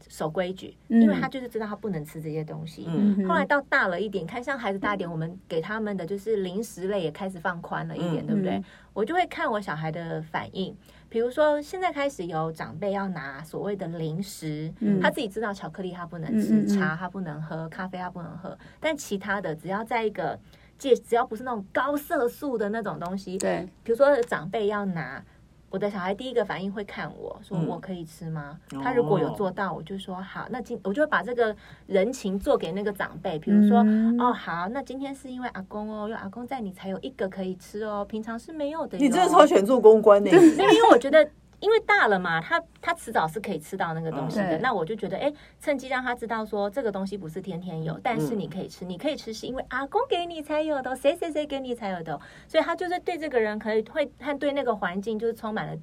[0.09, 2.87] 守规矩，因为他就是知道他不能吃这些东西。
[2.89, 8.65] 嗯，后来到大了一点，看像孩子大一点，我们给他们的就是零食类也开始放宽了一点，对不对？
[8.95, 10.75] 我就会看我小孩的反应。
[11.11, 20.41] 比如说现在开始有长辈要拿所谓的零食，他自己知道巧克力他不能吃，茶他不能喝，咖啡他不能喝，但其他的只要在一个。
[20.79, 25.23] 戒只要不是那种高色素的那种东西，对，比如说长辈要拿，
[25.71, 28.59] 我的小孩第一个反应会看我说，我可以吃吗？
[28.73, 31.55] 嗯、他如果有做到，我就说好，那今我就会把这个
[31.87, 38.97] 人情做给那个长辈，比如说、嗯、哦好，那今天是因为阿公哦，因为阿公在你才有一个可以吃哦，平常是没有的。
[38.97, 41.29] 你真的超喜欢做公关的，因为我觉得。
[41.61, 44.57] 因为大了嘛，他他迟早是可以吃到那个东西的。
[44.59, 55.77] 嗯、那我就觉得，哎，趁机让他知道说，这个东西不是天天有，嗯、但是你可以吃，你可以吃是因为阿公给你才有的，谁谁谁给你才有的，所以他就是对这个人可以会和对那个环境就是充满了。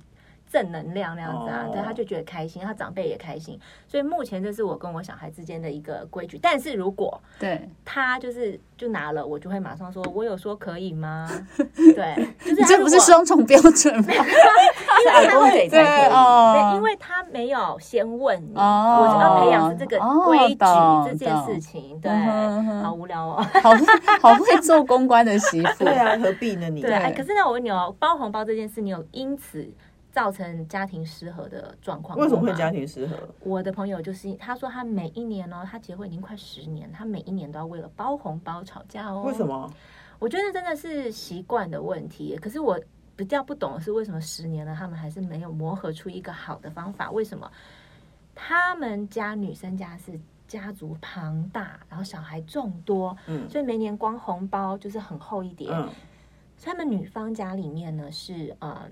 [0.55, 6.39] 正能量那样子啊，对，他就觉得开心，他长辈也开心，所以目前这是我跟我小孩之间的一个规矩。
[6.41, 11.29] 但是如果对他就是就拿了，我就会马上说，我有说可以吗？
[11.75, 14.03] 对，就是这不是双重标准吗？
[14.07, 20.55] 因为他会对哦，因为他没有先问你，我就要培养这个规矩
[21.05, 21.99] 这件事情。
[21.99, 22.09] 对，
[22.81, 23.71] 好无聊哦，好
[24.21, 26.69] 好会做公关的媳妇， 对啊，何必呢？
[26.69, 29.67] 你对，可是呢，我问你哦，包红包这件事，你有因此
[30.15, 32.17] 造成家庭失和的状况。
[32.17, 33.17] 为什么会家庭失和？
[33.41, 39.23] 我的朋友就是他说，他每一年哦，他结婚已经快十年，他每一年都要为了包红包吵架哦。
[39.23, 39.69] 为什么？
[40.17, 42.37] 我觉得真的是习惯的问题。
[42.37, 42.79] 可是我
[43.13, 47.11] 比较不懂的是，为什么十年了，他们还是没有磨合出一个好的方法？
[47.11, 47.51] 为什么？
[48.33, 55.67] 他们家女生家是家族庞大，然后小孩众多，嗯，所以每年光红包就是很厚一叠。
[55.73, 55.89] 嗯，
[56.55, 58.89] 所以他们女方家里面呢是呃。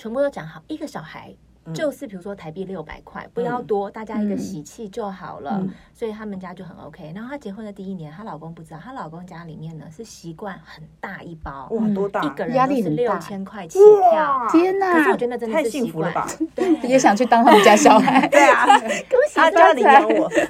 [0.00, 1.34] 全部都讲好，一个小孩
[1.74, 5.62] 就是比如说台币六百块，不要多，大家一个喜气就好了。
[5.92, 7.12] 所以他们家就很 OK。
[7.14, 12.22] 然后她结婚的第一年，她老公不知道，她老公家里面呢是习惯很大一包，哇，多大？
[12.22, 13.78] 一个人都是六千块起
[14.10, 14.94] 跳，天哪！
[14.94, 16.26] 可是我觉得真的是太幸福了吧？
[16.54, 18.26] 对， 也想去当他们家小孩。
[18.28, 20.30] 对啊， 恭喜他家领养我，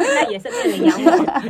[0.00, 1.42] 那也是领养我。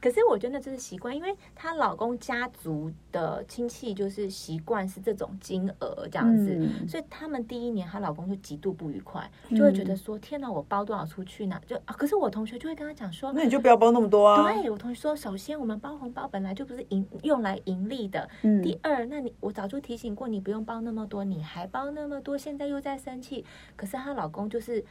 [0.00, 18.26] 可是我觉得这是习惯，因为她老公家族的亲戚就是习惯是这种金额这样子，嗯、所以他们第一年她老公就极度不愉快，就会觉得说：“嗯、天哪，我包多少出去呢？”就啊，可是我同学就会跟他讲说：“那你就不要包那么多啊。”对，我同学说：“首先，我们包红包本来就不是盈用来盈利的。
[18.42, 23.44] 嗯、第二，那你我早就提醒过你不用包那么多，你还包那么多，现在又在生气。
[23.76, 24.82] 可是她老公就是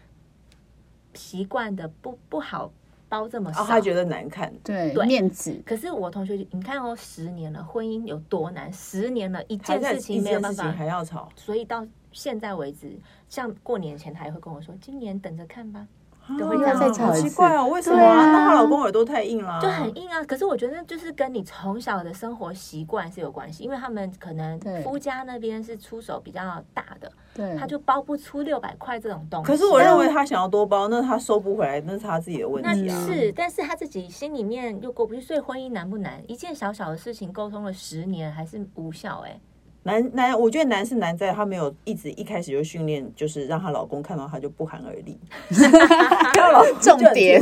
[1.15, 2.71] 习惯的不不好。”
[3.09, 5.59] 包这么少，他觉得难看，对面子。
[5.65, 8.71] 可是我同学，你看哦，十年了，婚姻有多难？
[8.71, 15.85] 十年了，一件事情没有办法，还要吵，所以到现在为止，像过年前他也会跟我说，今年等着看吧。
[16.37, 18.03] 都会再吵，好奇怪哦，为什么？
[18.03, 18.25] 啊？
[18.31, 20.23] 那她老公耳朵太硬了，就很硬啊。
[20.25, 26.41] 可是我觉得，就是跟你从小的生活习惯是有关系，因为他们可能夫家那边是出手比较
[26.73, 29.47] 大的，对，他就包不出六百块这种东西。
[29.47, 33.05] 可是我认为他想要多包，那他收不回来，那是他自己的问题啊。
[33.05, 36.21] 是，但是他自己心里面又过不去，所以婚姻难不难？
[36.27, 39.39] 一件小小的事情沟通了十年还是无效哎、
[39.89, 40.01] 欸。
[40.01, 45.17] 难难，我觉得难是难在她没有一直一开始就训练，就是让她老公看到她就不寒而栗。
[46.81, 47.41] 重点，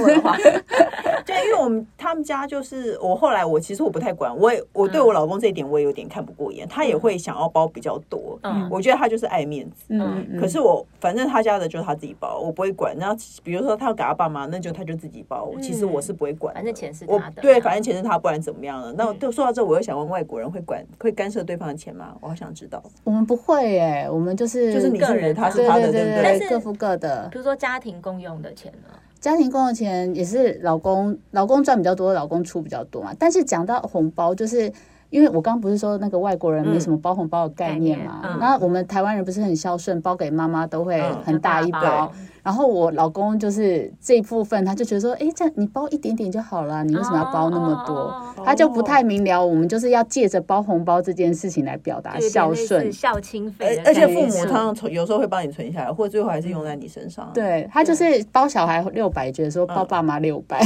[1.26, 8.40] 对，因为我们他们家就是我后来我其实我不太管，我也我对我老公这一点我也有点看不过眼，他也会想要包比较多。
[8.44, 9.86] 嗯，我觉得他就是爱面子。
[9.90, 12.96] 嗯，可是我反正他家的就是他自己包，我不会管。
[12.98, 15.52] 然后比如说他要给他爸妈，那就他就自己包。
[15.62, 17.42] 其实我是不会管，反正钱是他的。
[17.42, 18.94] 对，反正钱是他，不然怎么样了？
[18.94, 22.16] 那就说到这，我又想问外国人会管会干涉对方的钱吗？
[22.22, 22.82] 我好想知道。
[23.04, 26.50] 我们不会耶，我们就是就是你个人，他是他的，对不对？
[26.50, 27.28] 各付各的。
[27.32, 28.94] 比如说家庭共用的钱呢？
[29.20, 33.12] 家庭共用钱也是老公老公赚比较多，老公出比较多嘛。
[33.18, 34.72] 但是讲到红包，就是
[35.10, 42.12] 因为我刚不是说那个外国人没什么包红包的概念嘛，那我们台湾人不是很孝顺，包给妈妈都会很大一包。
[42.48, 48.16] 然后我老公就是这一部分，他就觉得说，哎，这样你包一点点就好了，你为什么要包那么多？
[48.46, 53.84] 他就不太明了，我们就是要借着包红包这件事情来表达孝顺、孝亲费。
[53.86, 57.30] 而且父母他有时候会帮你存下来，或者最后还是用在你身上。
[57.34, 60.58] 对，他就是包小孩六百，觉得说包爸妈六百，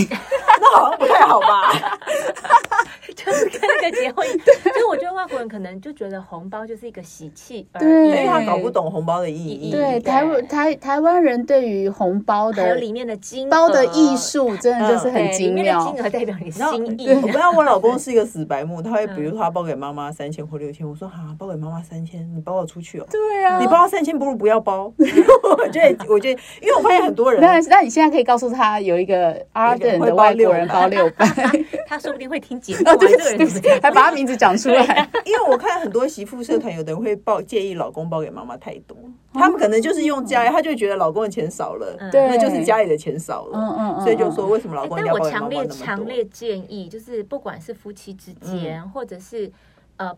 [0.62, 1.98] 那好像不太好吧？
[3.14, 9.70] 就是跟那个结婚，所以我觉得外国人可能就觉得红包就是一个喜气，对，因为他搞不懂红包的意义。
[9.70, 15.92] 对，台湾台台湾人对于红包的有里面的金包的艺术，真的就是很精妙。
[15.92, 17.10] 金额代表你心意。
[17.10, 23.06] 我不知道我老公是一个死白目，他会比如说他包给妈妈三千或六千，我说哈，包给妈妈三千，你包我出去哦。
[23.10, 24.92] 对啊，你包三千不如不要包。
[24.98, 31.26] 我觉得，我觉得，因为我发现很多人，那那你现在可以告诉他有一个 Arden 的外国人包六百，
[31.86, 32.84] 他说不定会听节目。
[32.98, 35.08] 对对对，还把他名字讲出来。
[35.26, 38.98] 因为我看很多媳妇社团，有的人会报建议老公包给妈妈太多，
[39.34, 42.10] 他们可能就是用家，他就觉得老公的钱少了。
[42.12, 44.98] 对，那就是家里的钱少了，嗯嗯，所以就说为什么老公？
[44.98, 49.52] 但我强烈强烈建议，就是不管是夫妻之间，或者是
[49.98, 50.16] 呃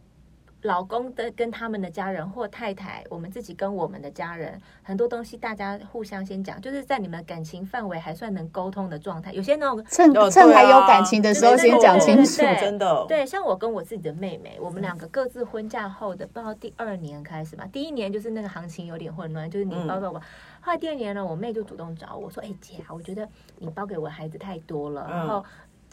[0.61, 9.33] 老公的跟他们的家人，或太太，我们自己跟我们的家人，很多东西大家互相先讲，就是在你们感情范围还算能沟通的状态。
[9.33, 13.05] 有些那种趁趁还有感情的时候先讲清楚，真的。
[13.09, 20.21] 对，像我跟我自己的妹妹，我们两个各自婚嫁后的，不知道第二年开始吧，第一年就是那个行情有点混乱，就是你包括我。
[20.63, 23.27] 后来第二年呢，我妹就主动找我说：“哎姐啊，我觉得
[23.59, 25.43] 你包给我孩子太多了，然后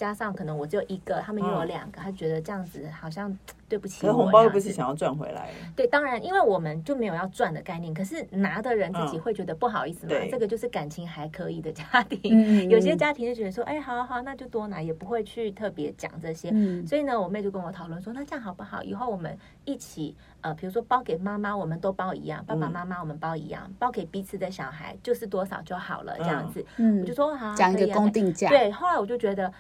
[0.01, 3.37] 加上可能我只有一个，他们又有两个，他觉得这样子好像
[3.69, 5.51] 对不起我。”红包又不是想要赚回来。
[5.77, 10.15] 对，当然，因为我们就没有要赚的概念，可是拿的人自己会觉得不好意思嘛。
[10.31, 16.51] 这个就是感情还可以的家庭， 有些家庭就觉得说：“哎，好好，那就多拿，也不会去特别讲这些。”
[16.89, 18.83] 所以呢，我妹就跟我讨论说：“那这样好不好？
[18.83, 19.37] 以后我们
[19.67, 26.65] 一起。”呃，比如说包给妈妈，我们都包一样；爸爸妈妈我们包一样，包给彼此的小孩就是多少就好了，这样子。
[26.79, 28.49] 嗯，我就说好，讲一个公定价。
[28.49, 29.53] 对，后来我就觉得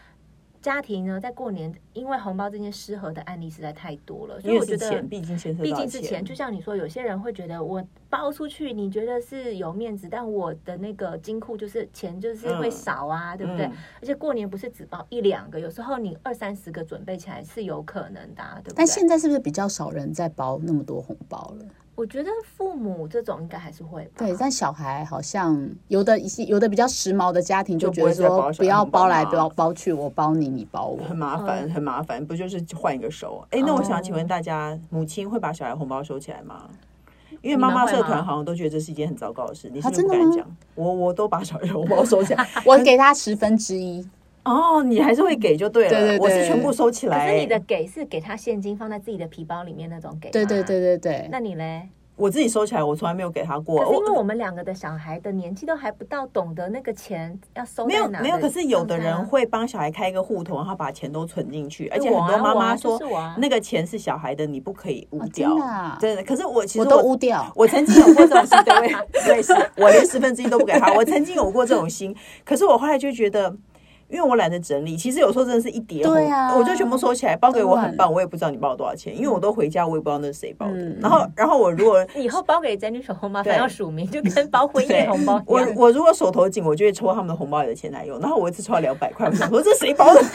[0.60, 13.64] 家庭呢，在过年，因为红包这件失和的案例实在太多了，所以我觉得毕竟毕竟是钱，就像你说，有些人会觉得我包出去，你觉得是有面子，但我的那个金库就是钱就是会少啊，对不对？
[13.66, 18.74] 而且过年不是只包一两个，有时候你二三十个准备起来是有可能的，对不对？
[18.76, 21.64] 但现在是不是比较少人在包那么多红包了？
[22.00, 33.46] 我觉得父母这种应该还是会对，但小孩好像有的一些有的比较时髦的家庭就觉得说不要包来不要包去，我包你，你包我，很麻烦，很麻烦，不就是换一个收？
[33.50, 36.70] 哎，那我想请问大家，母亲会把小孩红包收起来吗？
[37.42, 40.56] 因为妈妈社团好像都觉得这是一件很糟糕的事，你是不是不敢讲？
[40.74, 44.08] 我我都把小孩红包收起来， 我给他十分之一。
[44.44, 47.26] 哦，你还是会给就对了，对对对，我是全部收起来。
[47.26, 51.28] 可是你的给是给他现金放在自己的皮包里面那种给，对对对对对。
[51.30, 51.88] 那你嘞？
[52.16, 53.82] 我自己收起来，我从来没有给他过。
[53.82, 57.86] 可是因为我们两个的小孩的年纪都还不到，懂得那个钱要收。
[57.86, 61.88] 没有没有，可是有的人会帮小孩开一个户头，然后把钱都存进去。
[61.88, 63.00] 而且很多妈妈说，
[63.38, 65.56] 那个钱是小孩的，你不可以污掉。
[65.98, 67.50] 真的，可是我其实我都污掉。
[67.56, 68.58] 我曾经有过这种心，
[69.24, 70.92] 对，我连十分之一都不给他。
[70.92, 73.56] 我曾经有过这种心，可是我后来就觉得。
[74.10, 80.76] 因为我懒得整理，其实有时候真的是一叠，对啊，我就全部收起来包给我很棒，我也不知道你包了多少钱，因为我都回家，我也不知道那是谁包的。
[81.00, 85.40] 然后，然后我如果 以后包给子女手红包，还要署名，就跟包婚宴红包。
[85.46, 88.18] 我我如果手头紧，我就会抽他们的红包里的钱来用。
[88.20, 90.20] 然后我一次抽了两百块，我想说这谁包的？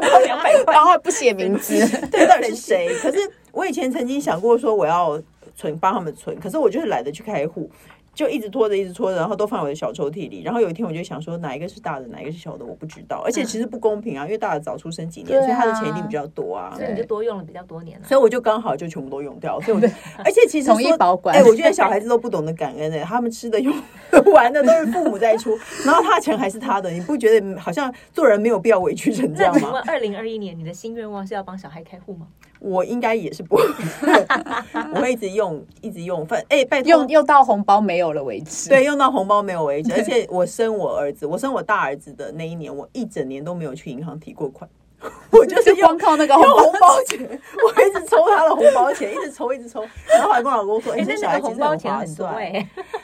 [0.00, 1.74] 包两百块，然后不写名字，
[2.10, 2.88] 对，到底是谁？
[3.00, 3.18] 可是
[3.52, 5.20] 我以前曾经想过说我要
[5.56, 7.68] 存，帮他们存，可是我就是懒得去开户。
[8.14, 10.42] 就一直拖着，一直拖着，然后都放我的小抽屉里。
[10.42, 13.22] 然后有一天，我就想说，哪一个是大的，哪一个是小的，我不知道。
[13.24, 16.72] 而且其实不公平啊，因为大的早出生几年，所以他的钱一定比较多啊。
[16.76, 18.06] 所以你就多用了比较多年了。
[18.06, 19.60] 所以我就刚好就全部都用掉。
[19.60, 19.88] 所以我就，
[20.24, 21.36] 而且其实统一保管。
[21.36, 23.74] 哎，我觉得小孩子都不懂得感恩的，他们吃的、用
[24.10, 26.90] 的、玩的都是父母在出， 然后他的钱还是他的。
[26.90, 29.82] 你不觉得好像做人没有必要委屈成这样吗？
[29.86, 32.26] 二零二一年，你的新愿望是要帮小孩开户吗？
[32.64, 33.62] 我应该也是不会，
[34.94, 36.24] 我会一直用，一直用。
[36.26, 38.70] 反哎，拜托，用用到红包没有了为止。
[38.70, 39.92] 对，用到红包没有为止。
[39.92, 44.68] 而且我生我儿子，我生我大儿子的那一年，我一整年都没有去银行提过款。
[45.30, 52.34] 我就是光靠那个红包钱，我一直抽他的红包钱，一直抽，一直抽，然后还跟老公说：“哎，这小孩其实很划算。”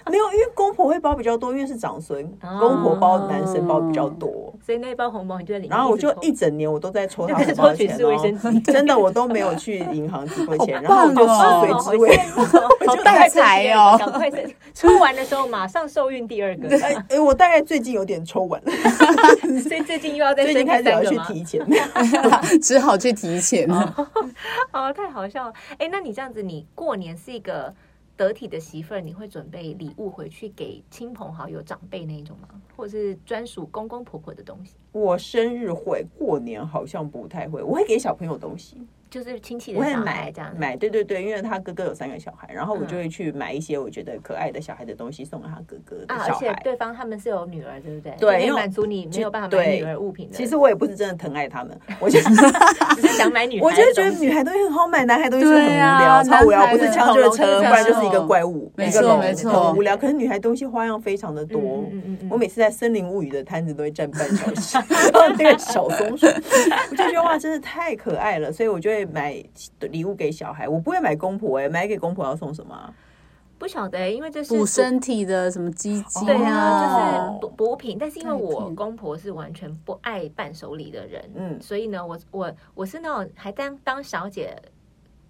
[0.08, 2.26] 没有，因为公婆会包比较多，因为是长孙，
[2.58, 5.76] 公婆包男生包比较多，所以那一包红包你就在里面。
[5.76, 13.96] 然后我就一整年我都在抽他红包 钱哦，真的我都没有去银行提过钱， 然后就吃亏吃亏，好带 财哦！
[13.98, 14.30] 赶快
[14.72, 16.68] 抽完的时候马上受孕第二个。
[17.08, 18.72] 哎，我大概最近有点抽完了，
[19.62, 21.66] 所以最近又要再最近开始要去提钱。
[22.62, 23.94] 只好去提钱了，
[24.72, 25.52] 哦，太好笑了！
[25.78, 27.72] 哎，那你这样子，你过年是一个
[28.20, 32.48] 得体的媳妇儿，你会准备礼物回去给亲朋好友、长辈那一种吗？
[32.76, 34.74] 或者是专属公公婆婆的东西？
[34.92, 38.76] 我生日会，过年好像不太会，我会给小朋友东西。
[39.10, 46.48] 就是亲戚的小孩这样买，对对对，因为他哥哥有三个小孩，然后我就会去买一些我觉得可爱的小孩的东西送给他哥哥的小孩。
[46.48, 48.14] 而且对方他们是有女儿，对不对？
[48.18, 50.36] 对，因为满足你没有办法买女儿物品的。
[50.36, 53.66] 其实我也不是真的疼爱他们， 我就只是想买女孩。
[53.66, 59.96] 我就觉得女孩东西很好买，男孩东西很无聊，超无聊，不是枪就是车，不然就是一个怪物，没错没错，很无聊。
[59.96, 61.84] 可是女孩东西花样非常的多，
[62.30, 64.78] 我每次在森林物语的摊子都会站半小时，
[65.12, 66.26] 然后那个小松鼠，
[66.90, 69.42] 我就觉得哇，真的太可爱了，所以我就会买。
[69.80, 72.94] 礼物给小孩，我不会买公婆哎，买给公婆要送什么？
[73.58, 77.96] 不晓得，因为这是补身体的什么基金，对啊，就是补品。
[77.98, 84.56] 但是因为我公婆是完全不爱伴手礼的人，嗯，所以呢，我我我是那种还当当小姐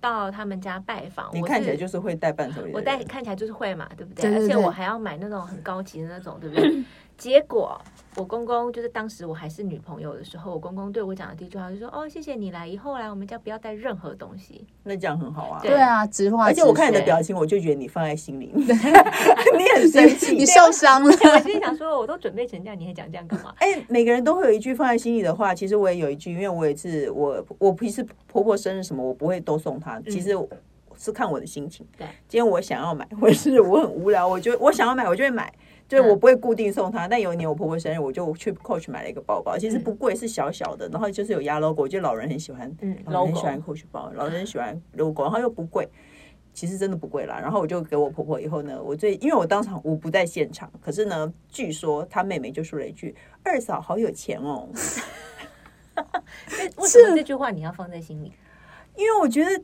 [0.01, 4.35] 到他们家拜访，你看起来就是会带伴手礼，我带看起来就是会嘛，对不对？
[4.35, 6.85] 而且我还要买那种很高级的那种，对不对？
[7.17, 7.81] 结果
[8.17, 15.61] 我公公就是当时我还是女朋友的时候，我公公对我讲的第一句话就说：“哦，谢谢你来，以后来我们家不要带任何东西。”那这样很好啊。
[15.63, 16.47] 对啊，直话。
[16.47, 21.11] 而且我看你的表情，我就觉得你放在心里， 你很生气， 你受伤了。
[21.11, 23.55] 我心里想说，我都准备成这样，你还讲这样干嘛？
[23.59, 25.55] 哎，每个人都会有一句放在心里的话。
[25.55, 30.01] 其实我也有一句，因为我也是我我平时婆婆生日什么，我不会都送她。
[30.07, 30.37] 其实
[30.99, 31.87] 是看我的心情。
[31.97, 35.51] 对，今天我想要买，或是我很无聊，我就我想要买，我就会买。
[35.91, 45.89] 就是我不会固定送他，但有一年我婆婆生日，我就去 Coach 买了一个包包，其实不贵，是小小的，然后就是有压 logo，我觉得老人很喜欢，嗯，老人很喜欢 Coach 包，老人很喜欢 logo，然后又不贵，
[46.55, 47.41] 其实真的不贵啦。
[47.41, 54.69] 然后我就给我婆婆以后呢，我最因为我当场我不在现场，可是呢，据说她妹妹就说了一句：“二嫂好有钱哦。
[56.79, 58.33] ”为什么这句话你要放在心里？
[58.95, 59.61] 因为我觉得。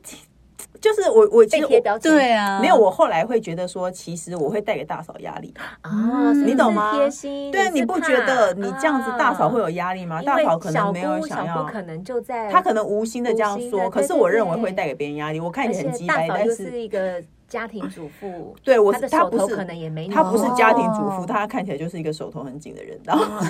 [0.79, 2.75] 就是我，我其实我对啊，没有。
[2.75, 6.93] 我后来会觉得说，其实我会带给大嫂压力啊，你懂吗？
[6.95, 10.21] 贴心，对，你不觉得你这样子大嫂会有压力吗？
[10.21, 15.39] 大嫂可能没有想要，可能就在他可能无心的这样说，可是我认为会带给别人压力。
[15.39, 23.45] 我看你很鸡掰，但是一个家庭主妇， 对我是他不是可能也没，他不是家庭主妇，他看起来就是一个手头很紧的人，然后。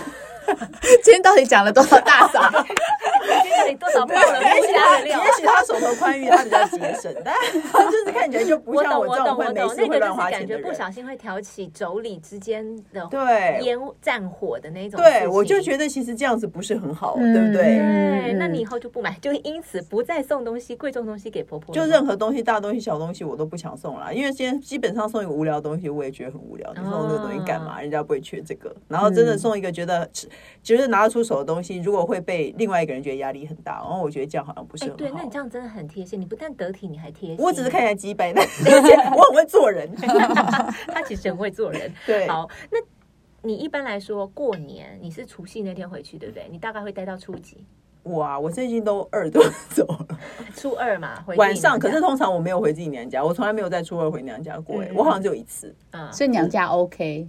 [1.04, 2.50] 今天到底讲了多少大傻？
[2.50, 4.42] 今天到底多少爆了？
[4.42, 7.36] 也许他，也许他手头宽裕，他比较节省，但
[7.92, 10.62] 就是看起来就不像我这种会没事会乱花钱的人。
[10.62, 15.00] 感觉不小心会挑起妯娌之间的对烟战火的那种。
[15.00, 17.78] 对，我就觉得其实这样子不是很好，对不对？
[17.78, 21.74] 对，那你以后就不买，就因此不再送东西、贵重东西给婆婆。
[21.76, 26.74] 就任何东西，大东西、小东西，我都不想送了，因为今天基本上送一个无聊东西，我也觉得很无聊。
[26.74, 27.82] 你送这个东西干嘛？
[27.82, 28.74] 人家不会缺这个。
[28.88, 30.10] 然后真的送一个觉得。
[30.62, 34.98] 就是拿得出手的东西，如果会被另外一个人觉得压力很大，然后我觉得这样好像不是很好。
[34.98, 37.38] 对，那你这样真的很贴心，你不但得体，你还贴心。
[37.46, 38.46] 我只是看起来鸡掰，但
[39.16, 39.90] 我很会做人。
[40.88, 41.92] 他其实很会做人。
[42.06, 42.78] 对，好，那
[43.42, 46.48] 你一般来说过年你是除夕那天回去，对不对？
[46.52, 47.66] 你大概会待到初几？
[48.04, 50.20] 哇，我最近都二都走了，
[50.56, 51.78] 初二嘛，晚上。
[51.78, 54.82] 可是通常我没有回自己娘家，我从来没有在初二回娘家过。
[54.82, 55.76] 哎，我好像只有一次。
[55.92, 57.28] 嗯，所以娘家 OK。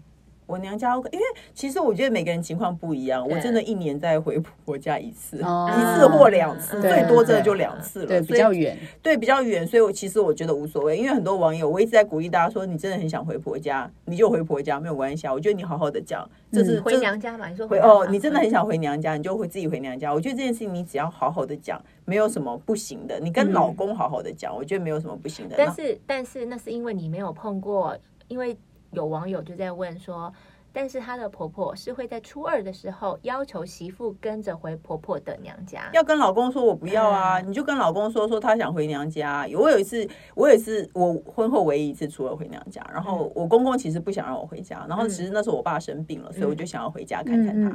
[0.49, 3.25] 我娘家 OK，因为其实我觉得每个人情况不一样。
[3.29, 8.07] 我真的一年再回婆婆家一次，一次或两次，最多真的就两次了。
[8.07, 10.97] 对，比较远，对，比较远，所以我其实我觉得无所谓。
[10.97, 15.33] 因为很多网友，我一直在鼓励大家说，你真的很想回婆家，你就回婆家没有关系啊。
[15.35, 17.47] 我觉得你好好的讲，这是回娘家嘛？
[17.49, 20.15] 你说回哦，你真的很想回娘家，你就会自己回娘家。
[20.15, 23.21] 我觉得这件事情你只要好好的讲，没有什么不行的。
[23.21, 25.57] 你跟老公好好的讲，我觉得没有什么不行的。
[25.59, 27.95] 但是，但是那是因为你没有碰过，
[28.29, 28.57] 因为
[28.93, 30.33] 有网友就在问说。
[30.71, 39.49] 但是她的婆婆是会在初二的时候要求媳妇跟着回婆婆的娘家，要跟老公说我不要啊，你就跟老公说说她想回娘家。
[39.55, 47.75] 我有一次，我也是我婚后唯一一次初二回娘家，然后我公公其实不想让我回家，然后其实那时候我爸生病了，所以我就想要回家看看他，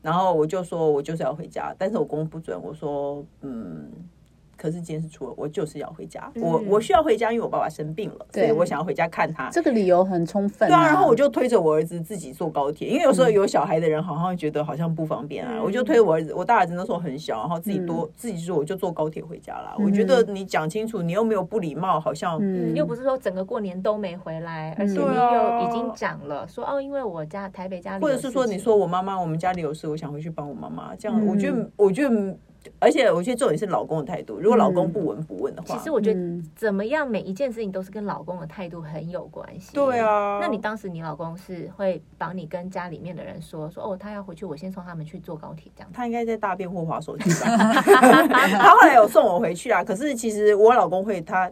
[0.00, 3.90] 然后我就说我就是要回家，但是我公公不准，我说嗯。
[4.58, 6.30] 可是今天是初二，我就是要回家。
[6.34, 9.48] 嗯、我我需要回家，因为我爸爸生病了，所以我想要回家看他。
[9.50, 10.70] 这个理由很充分、啊。
[10.70, 15.52] 对啊，然后我就推着我儿子自己坐高铁，因为有时候有小孩的人好像觉得好像不方便啊。
[15.54, 19.76] 嗯、我就推我儿子，我大儿子那时候很小，然后自己多、嗯、自己说，我就坐高铁回家了。
[19.78, 32.36] 嗯、我觉得你讲清楚，你又没有不礼貌，好像、嗯、又不是说整个过年都没回来，而且你又已经讲了说哦，因为我家台北家里，或者是说你说我妈妈我们家里有事，我想回去帮我妈妈，这样我觉得我觉得。
[32.78, 34.38] 而且我觉得重点是老公的态度。
[34.38, 36.20] 如果老公不闻不问的话，其实我觉得
[36.54, 39.72] 怎么样，每一件事情都是跟老公的态度很有关系。
[39.72, 45.90] 对啊，那你当时你老公是会帮你跟家里面的人说说哦，他要回去，我先送他们去坐高铁这样。
[45.92, 47.46] 他应该在大便或滑手机吧？
[48.28, 49.82] 他后来有送我回去啊。
[49.82, 51.50] 可是其实我老公会他。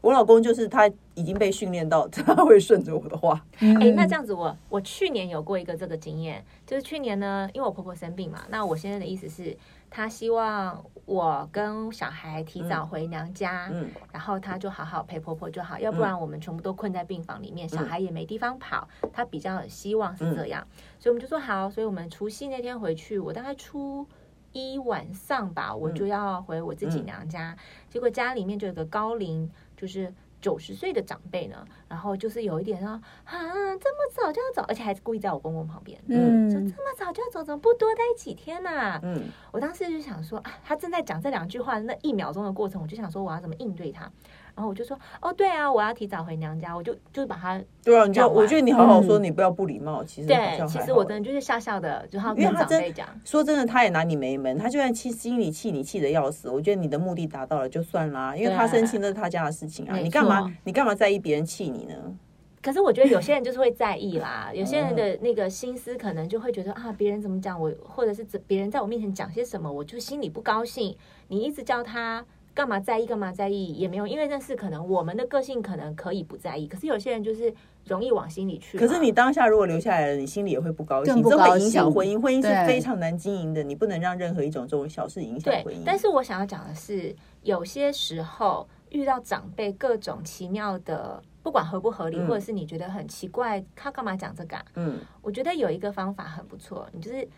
[0.00, 3.42] 我老公就是他已经被训练到他会顺着我的话。
[3.60, 9.56] 哎、欸，那这样子我，我我去年有过一个这个经验，就是去年呢，因为我婆婆生病嘛，那我现在的意思是，
[9.96, 13.70] 他希望我跟小孩提早回娘家，
[14.10, 24.04] 然后他就好好陪婆婆就好，要不然我们全部都困在病房里面，嗯、小孩也没地方跑，他比较希望是这样，嗯、所以我们就说好，所以我们除夕那天回去，我大概初
[24.50, 29.48] 一晚上吧，我就要回我自己娘家，嗯、结果家里面就有个高龄。
[29.76, 30.14] 就是
[30.44, 38.68] 九十岁的长辈呢，然后就是有一点说啊，这么早就要走，而且还故意在我公公旁边，嗯，说这么早就要走，怎么不多待几天呢？
[38.70, 39.00] 啊？
[39.02, 39.22] 嗯，
[39.52, 44.12] 我当时就想说啊，他正在讲这两句话的那一秒钟的过程，我就想说我要怎么应对他。
[44.54, 50.02] 然后我就说，哦，对啊，我要提早回娘家，我就就把他对啊，你就我觉得你好好说，你不要不礼貌。
[50.02, 61.94] 嗯、其实对，其实我真的就是笑笑的，就他跟长辈讲，说真的，他也拿你没门，他就算气心里气你气得要死，我觉得你的目的达到了就算啦，因为他生气那是他家的事情啊，你干嘛你干嘛在意别人气你呢？
[62.62, 70.96] 可是我觉得有些人就是会在意啦，有些人的那个心思可能就会觉得啊，别人怎么讲我，或者是别人在我面前讲些什么，我就心里不高兴。
[71.28, 72.24] 你一直叫他。
[72.54, 73.04] 干嘛在意？
[73.04, 77.52] 干嘛在意也没有，因为那是可能我们的个性可能可以不在意，可是有些人就是
[77.84, 78.78] 容易往心里去。
[78.78, 82.18] 可是你当下如果留下来了，你心里也会不高兴，这会影响婚姻。
[82.20, 85.82] 婚姻是非常难经营的，你不能让任何一种这种小事影响婚姻。
[85.84, 94.64] 但是我想要讲的是，有些时候遇到长辈各种奇妙的，不管合不合理，嗯、或者是你觉得很奇怪，他干嘛讲这个、啊？
[94.76, 97.28] 嗯，我觉得有一个方法很不错，你就是。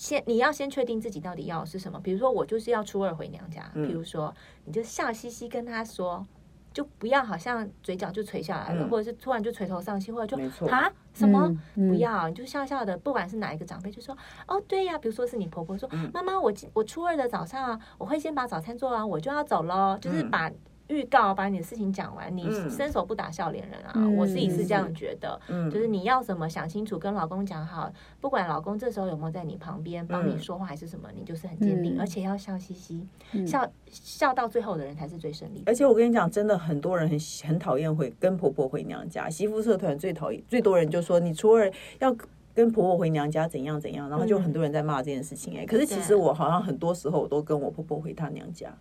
[0.00, 2.00] 先，你要先确定自己到底要的是什么。
[2.00, 3.70] 比如说，我就是要初二回娘家。
[3.74, 4.34] 比如说，
[4.64, 6.26] 你就笑嘻嘻跟他说，
[6.72, 12.96] 就不要好像嘴角就垂下来了，或者是突然就垂头丧气，或者就啊什么不要，你就笑笑的。
[12.96, 14.16] 不管是哪一个长辈，就说
[14.48, 20.50] 哦对呀，比如说是你婆婆说，妈妈，我我初二的早上啊，我会先把早餐做完，我就要走喽，就是把。
[20.90, 23.92] 预告把你的事情讲完，你伸手不打笑脸人啊！
[23.94, 35.62] 嗯、我自己是这样觉得，嗯、就是你要什么想清楚，跟老公讲好，不管老公这时候有没有在你旁边帮你说话还是什么，你就是很坚定，嗯、而且要笑嘻嘻，嗯、笑笑到最后的人才是最胜利。
[35.64, 42.12] 而且我跟你讲，真的很多人很很讨厌回跟婆婆回娘家，媳妇社团最讨厌最多人就说你初二要
[42.52, 45.66] 跟婆婆回娘家怎样怎样，然后就很多人在骂这件事情哎、欸。
[45.66, 48.74] 可是其实我好像很多时候我都跟我婆婆回她娘家。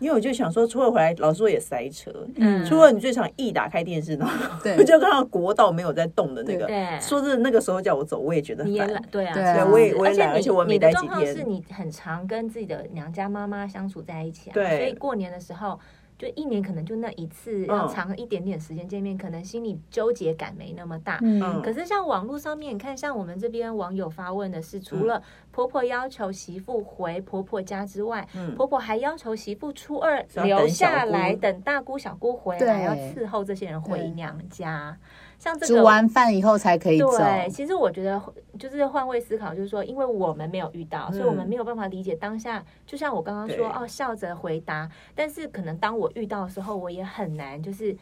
[0.00, 2.12] 因为我就想说，初二回来，老师说也塞车。
[2.36, 6.66] 嗯，初二你最常一打开电视，然后对， 就看到国道没有在动的那个。
[6.66, 9.04] 对，说是那个时候叫我走，我也觉得很烦。
[9.10, 11.04] 对啊，对，我也我也懒，而且我没待几天。
[11.04, 15.78] 你的状况是你很常跟自己的娘家妈妈相处在一起啊，对，所以过年的时候。
[16.18, 21.20] 就一年可能就那一次，要长一点点时间见面，可能心里纠结感没那么大。
[21.22, 34.98] 嗯，可是像网络上面，你看，像我们这边网友发问的是，除了婆婆要求媳妇回婆婆家之外，婆婆还要求媳妇初二留下来等大姑小姑回来，要伺候这些人回娘家。
[35.38, 37.16] 像这个煮完饭以后才可以走。
[37.16, 38.20] 对，其实我觉得
[38.58, 42.64] 就是换位思考，就是说，因为我们没有遇到，所以我们没有办法理解当下。
[42.86, 47.96] 就像我刚刚说，哦，笑着回答，但是可能当我遇到的时候，我也很难，就是。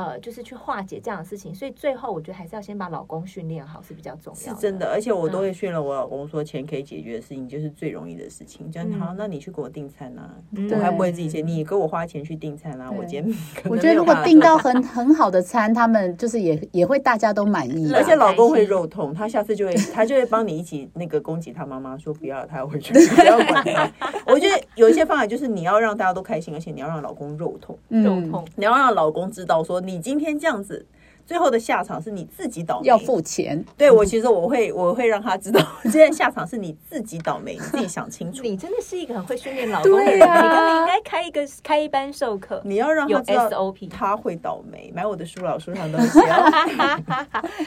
[0.00, 4.56] 呃，就是去化解这样的事情，所以最后我觉得还是要先把老公训练好是比较重要的。
[4.56, 8.70] 是真的，而且我都会训了我老公说，钱可以解决的事情就是最容易的事情。
[8.72, 10.34] 这样好，那你去给我订餐啊，
[10.72, 12.90] 我还不会自己钱，你给我花钱去订餐啊。
[12.90, 13.36] 我今天
[13.68, 23.90] 我觉得如果订到 很很好的餐，他们就是也也会大家都满意，而且老公会肉痛，他下次就会 他就会帮你一起那个攻击他妈妈，说不要他要回去，不要管他。
[24.26, 30.86] 我觉得有一些方法就是你要让大家都开心，而且你要让老公肉痛，肉痛，你要让老公知道说你今天这样子。
[31.26, 33.64] 最后的下场是你自己倒霉，要付钱。
[33.76, 38.42] 对，我其实我会我会让他知道， 今天下场是你自己倒霉，你自己想清楚。
[38.42, 42.60] 你真的是一个很会训练老公的人，啊、你根本应该开一个开一班授课。
[42.64, 44.90] 你要让他知道 SOP，他会倒霉。
[44.92, 46.20] 买我的书，老书上都写。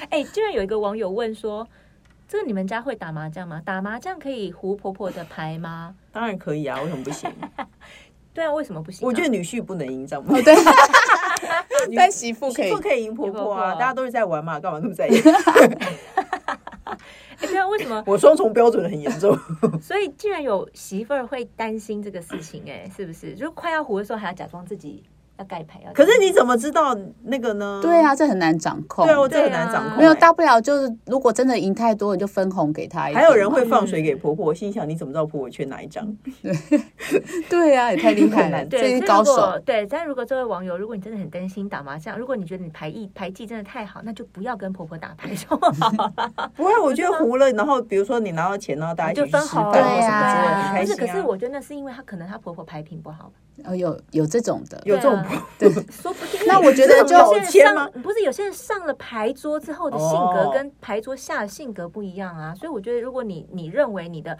[0.10, 1.66] 哎，居然有一个网友问说
[2.28, 3.62] ：“这个你们家会打麻将吗？
[3.64, 7.32] 打麻将可以胡婆婆的牌吗？” 当然可以啊，为什么不行？
[8.34, 9.08] 对啊，为什么不行、啊？
[9.08, 10.34] 我觉得女婿不能赢，这样吗？
[10.44, 10.54] 对。
[11.96, 13.74] 但媳妇可以，媳妇可以赢婆婆啊！
[13.76, 15.16] 大家都是在玩嘛，干嘛那么在意？
[17.40, 18.02] 哎，对啊，为什么？
[18.06, 19.38] 我双重标准很严重。
[19.82, 23.34] 所以，竟然有媳妇儿会担心这个事情，哎，是不是？
[23.36, 25.04] 就快要糊的时候，还要假装自己。
[25.44, 27.80] 要盖牌，可是你怎么知道那个呢？
[27.82, 29.06] 对啊，这很难掌控。
[29.06, 29.98] 对啊，这很难掌控。
[29.98, 33.02] 没有大不了就是，如果真的赢太多，你就分红给他。
[33.02, 36.06] 还有人会放水给婆婆，我心想你怎么知道婆婆缺哪一张？
[36.42, 36.54] 对
[37.50, 39.60] 对啊，也太厉害了， 这是高手。
[39.66, 46.52] 对，但如果这位网友，如果你真的很担心打麻将，如果你觉得你牌艺牌技真的太好，那就不要跟婆婆打牌就好了。
[46.56, 53.32] 不会，我觉得胡了，然后比如说你拿到钱，然后大家就分红，对啊，不是，可是我觉得那是因为她可能她婆婆牌品不好。
[53.66, 55.24] 哦，有有这种的，有这种，
[55.60, 56.42] 对， 说不定。
[56.48, 64.38] 那我觉得就有些人上，不是有些人上了牌桌之后的性格跟牌桌下的性格不一样啊，所以我觉得如果你你认为你的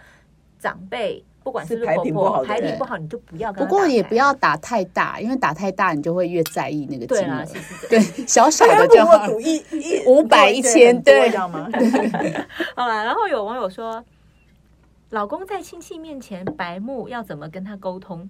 [0.58, 3.52] 长辈不管是牌品不好，牌品不好，你就不要。
[3.52, 7.44] 不过也不要打太大，因为打太大你就会越在意那个金额。
[7.88, 11.68] 对，小小的就好，一一五百一千，对，知道吗？
[12.74, 14.02] 好了，然后有网友说，
[15.10, 18.28] 老公在亲戚面前白目，要怎么跟他沟通？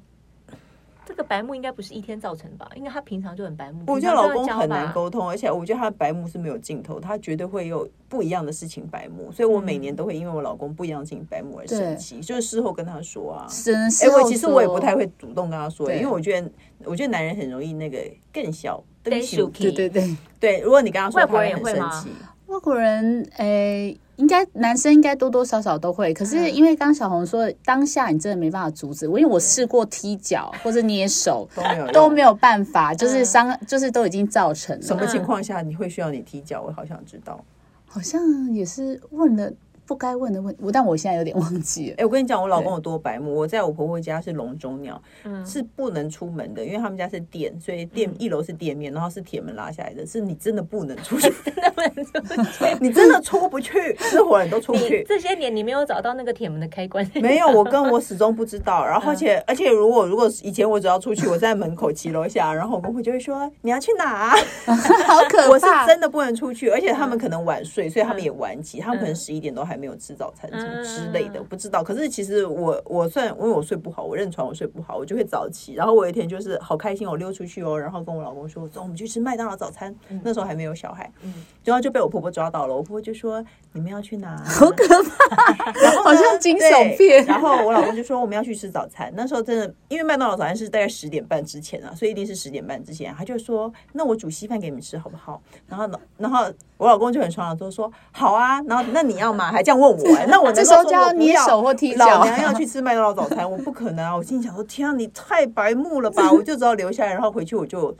[1.06, 2.68] 这个白目应该不是一天造成的吧？
[2.74, 3.82] 因为他平常就很白目。
[3.86, 9.30] 我觉得老公很难沟通，而且我觉得他的白目是没有尽头，他绝对会有不一样的事情白目。
[9.30, 13.46] 所以我每年都会因为我老公不一样的事情白目而生气，就是事后跟他说啊。
[13.48, 13.88] 是，哎，
[14.26, 16.50] 其实我也不太会主动跟他说，因为我觉得，
[16.84, 17.98] 我觉得男人很容易那个
[18.32, 19.44] 更小，更小。
[19.50, 22.08] 对对对对，如果你跟他说，他会很生气。
[22.46, 23.98] 外国人，诶。
[24.16, 34.82] 应该男生应该多多少少都会，可是因为刚小红说当下你真的没办法阻止我，因为我试过踢脚 或者捏手都没有都没有办法，就是伤就是都已经造成了。
[34.82, 36.62] 什么情况下你会需要你踢脚？
[36.62, 37.44] 我好想知道，
[37.86, 39.52] 好像也是问了。
[39.86, 41.96] 不该问的问，我但我现在有点忘记了。
[41.98, 43.34] 哎，我跟你讲，我老公有多白目。
[43.34, 45.00] 我在我婆婆家是笼中鸟，
[45.46, 55.04] 是不能出门的，因为他们家是店，所以店一楼是店面，然后是铁门拉下来的，是你真的不能出去，真的不能出去，你真的出不去，是火了你都出不去。
[55.06, 57.08] 这些年你没有找到那个铁门的开关？
[57.16, 58.84] 没有， 我跟我始终不知道。
[58.84, 64.34] 然后而且而且，如果如果以前我只要出去，我在门口骑楼下，然后我公婆就会说你要去哪？
[64.66, 65.48] 好可怕！
[65.52, 70.50] 我是真的不能出去，而且他们可能晚睡，所以他们也晚起，他们可能十一点都还没有吃早餐。
[70.50, 71.82] 什么之类的，我不知道。
[71.82, 75.74] 可是其实我我算因为我睡不好，我认床我睡不好，我就会早起。
[75.74, 79.94] 然后我有一天就是好开心，我溜出去哦，然后跟我老公说：“走，我们去吃麦当劳早餐。
[80.08, 81.32] 嗯”那时候还没有小孩，嗯，
[81.64, 82.74] 然后就被我婆婆抓到了。
[82.74, 87.24] 我婆婆就说：“你们要去哪？”好可怕， 然后好像惊悚片。
[87.24, 93.14] 然后我老公就说：“我们要去吃早餐。”那时候真的，因为麦当劳早餐是大概十点半之前啊，所以一定是十点半之前。
[93.16, 96.44] 他就说：“那我煮稀饭给你们吃好不好？”然后呢，然后
[96.76, 99.50] 我老公就很爽朗，都说：“好啊。”然后那你要吗？
[99.50, 99.98] 还这样问我，
[100.28, 100.40] 那。
[100.44, 102.06] 我这时候就要捏手或踢脚。
[102.06, 104.14] 老娘要去吃麦当劳早餐，我不可能啊！
[104.14, 106.30] 我心里想说：天啊，你太白目了吧！
[106.36, 107.96] 我就只好留下来，然后回去我就。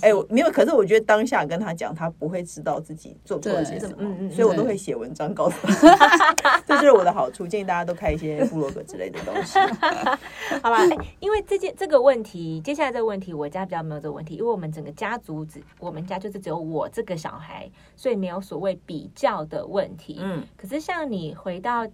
[0.00, 6.34] 哎，没有，可是我觉得当下跟他讲，他不会知道自己做错了些什么，嗯嗯，所以我都会写文章告诉他，
[6.66, 7.46] 这就是我的好处。
[7.46, 9.58] 建议大家都开一些部落格之类的东西，
[10.62, 10.78] 好吧？
[10.78, 20.18] 哎，因为这件这个问题，接下来这个问题，我家比较没有这个问题，因为我们整个家族只，我们家就是只有我这个小孩，所以没有所谓比较的问题。
[20.20, 21.86] 嗯，可是像你回到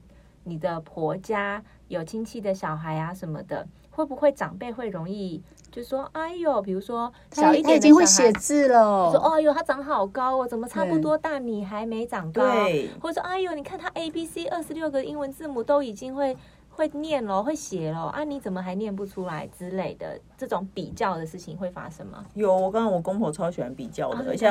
[0.44, 5.42] 你的婆家，有亲戚的小孩啊什么的，会不会长辈会容易？
[5.72, 9.10] 就说哎呦，比如说小一点的小孩，他已经会写字了。
[9.10, 11.38] 说哎呦，他长好高哦，怎么差不多大？
[11.38, 12.42] 你还没长高。
[12.42, 12.90] 对。
[13.00, 16.36] 或者说哎呦，你看他 A B C 二十六个英文字母都已经会
[16.74, 22.24] 会念咯，会写咯，啊，你怎么还念不出来之类的这种比较的事情会发生吗？
[22.34, 24.48] 有，我刚刚我公婆超喜欢比较的，啊、而且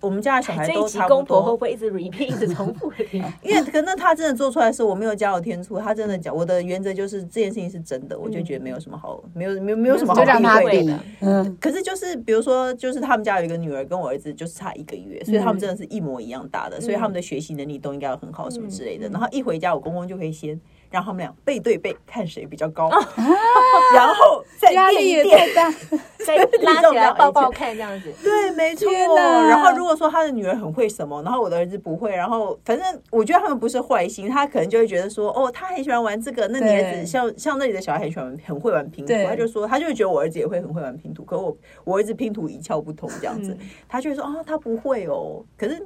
[0.00, 1.16] 我们家的小孩都差不多。
[1.16, 3.04] 公婆会不会一直 repeat 一直重复的？
[3.42, 10.98] 因为可能他真的做出来的时候，我没有加油添醋，他真的讲我的原则就是这件事情是真的，我就觉得没有什么好，没有没有没有什么好避讳的。
[11.20, 19.08] 嗯，可是就是比如说，就是他们家有一个女儿跟我儿子就是差一个月，所以他们真的是一模一样大的，所以他们的学习能力都应该要很好什么之类的。
[19.08, 20.58] 然后一回家，我公公就可以先。
[20.94, 22.98] 让他们俩背对背看谁比较高，啊、
[23.96, 25.68] 然后再压力也太大，
[26.24, 28.14] 再拉起来抱抱看这样子。
[28.22, 28.88] 对，没错。
[29.48, 45.84] 然后如果说他的女儿很会什么，然后我的儿子不会，然后反正我觉得他们不是坏心，他可能就会觉得说，哦，他很喜欢玩这个，那你儿子像像那里的小孩很喜欢很会玩拼图，他就说他就会觉得我儿子也会很会玩拼图，可我我儿子拼图一窍不通这样子，嗯、他就会说啊、哦，他不会哦，可是。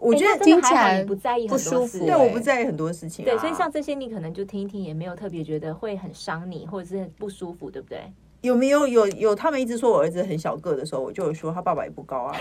[0.00, 3.24] 我觉得听起来不在意很多事，对，我不在意很多事情。
[3.24, 8.00] 对，所以像这些，你可能就听一听，也没有特别觉得会很伤你，或者是不舒服，对不对？
[8.40, 9.34] 有没有有有？
[9.34, 12.34] 他们一直说我儿子很小个的时候，我就有说他爸爸也不高啊。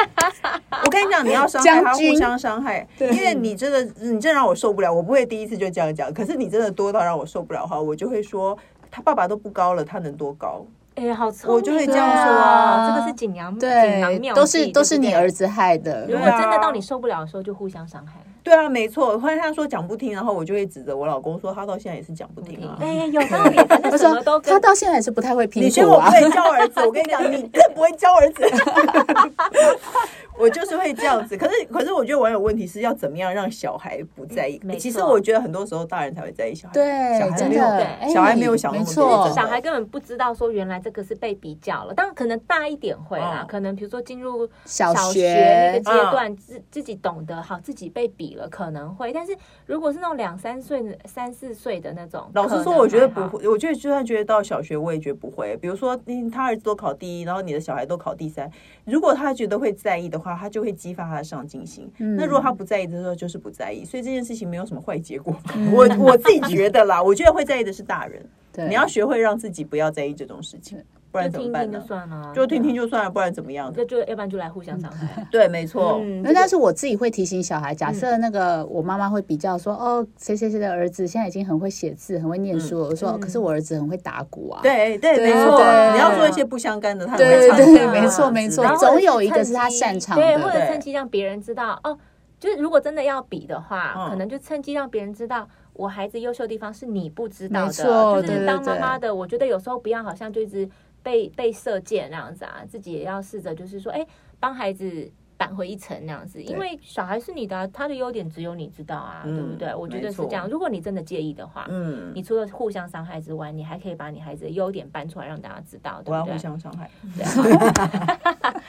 [0.82, 4.90] 我跟你讲，你要伤害他， 互相伤害，因为你真的，你真的让我受不了。
[4.92, 8.56] 我不会第一次就这样讲，可是你真的多到让我受不了的话，我就会说
[8.90, 10.64] 他爸爸都不高了，他能多高？
[10.96, 13.68] 哎，好，我就会这样说啊，这个是锦囊，锦
[14.00, 16.06] 囊妙计，都是都是你儿子害的。
[16.08, 18.14] 如果真的到你受不了的时候，就互相伤害。
[18.42, 19.18] 对啊，没错。
[19.18, 22.78] 后来他说讲不听，然后我就会指责我老公说他到现在也是讲不听啊。
[22.80, 23.56] 哎，有道理。
[23.90, 25.62] 他什么都他到现在也是不太会拼。
[25.62, 28.42] 你说我不会教儿子，我跟你讲，你更不会教儿子。
[30.38, 34.60] 我就是会这样子，可是可是我觉得我有问题是要怎么样让小孩不在意？
[34.78, 41.94] 其实我觉得很多时候大人才会在意小孩，对，小孩没有，小孩没有想那么多，小孩根本不知道说原来这个是被比较了。
[41.94, 49.12] 当然可能大一点会啦，可能比如说进入小学那个阶段，自自己懂得好，自己被比了可能会。
[49.14, 49.34] 但是
[49.64, 53.48] 如果是那种两三岁、三四岁的那种，老实说，我觉得不会。
[53.48, 55.56] 我觉得就算觉得到小学，我也觉得不会。
[55.56, 55.98] 比如说，
[56.30, 58.50] 他儿子都考第一，然后你的小孩都考第三，
[58.84, 60.25] 如果他觉得会在意的话。
[60.34, 61.88] 他就会激发他的上进心。
[61.98, 63.84] 嗯、那如果他不在意的时候，就是不在意。
[63.84, 65.36] 所以这件事情没有什么坏结果。
[65.54, 68.24] 嗯、我我自己觉得啦，我觉得会在意的是大人。
[68.52, 70.82] 对你要学会让自己不要在意这种事情。
[71.16, 71.78] 不然怎么办呢？
[71.80, 73.72] 就算了，就听听就算了，不然怎么样？
[73.74, 75.26] 那就要不然就来互相伤害。
[75.32, 76.00] 对，没错。
[76.22, 82.88] 那但是我自己会提醒小孩，假设那个我妈妈会比较说，哦，谁谁谁的儿子现在已经很会写字，很会念书了。
[82.88, 84.60] 我说，可是我儿子很会打鼓啊。
[84.62, 85.58] 对对，没错。
[85.92, 88.64] 你要做一些不相干的，他对对对，没错没错。
[88.76, 91.80] 总有一个是他擅长的，对，或者趁机让别人知道。
[91.82, 91.96] 哦，
[92.38, 98.22] 就是如果真的要比的话，可能就趁机让别人知道，我孩子优秀的地方是你不知道的。
[98.22, 100.68] 就是当妈妈的，我觉得有时候不要好像就一直。
[101.06, 104.04] 被被射箭那样子啊，自己也要试着，就是说，哎，
[104.40, 109.72] 帮孩子扳回一城那样子，因为小孩是你的，他的优点只有你知道啊，对不对？
[109.72, 110.48] 我觉得是这样。
[110.48, 116.14] 如果你真的介意的话，嗯，你除了互相伤害之外，你还可以把你孩子的优点搬出来让大家知道，对不对？
[116.14, 116.90] 我要互相伤害。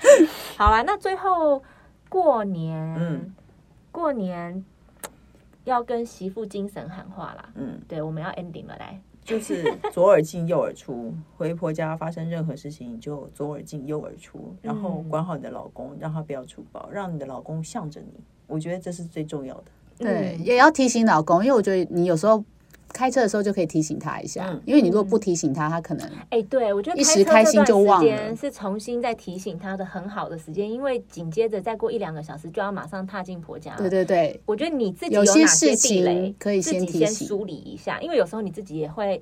[0.58, 1.64] 好了，那最后
[2.08, 3.34] 过年，嗯，
[3.92, 4.64] 过年
[5.64, 9.02] 要跟媳妇精神喊话啦，嗯，对，我们要 ending 了，来。
[9.28, 18.14] 就是左耳进右耳出，回婆家发生任何事情就左耳进右耳出，然后管好你的老公，让他不要出包，让你的老公向着你，
[18.48, 19.64] 我觉得这是最重要的。
[19.98, 22.44] 对，也要提醒老公，因为我觉得你有时候。
[22.98, 33.76] 开车的时候就可以提醒他一下，嗯、因为你如果不提醒他，他可能哎，对我觉得一时开心就忘了，是重新再提醒他的很好的时间，因为紧接着再过一两个小时就要马上踏进婆家。
[33.78, 39.22] 对对对，我觉得你自己有哪些地雷可以先提醒，先梳理一下，因为有时候你自己也会。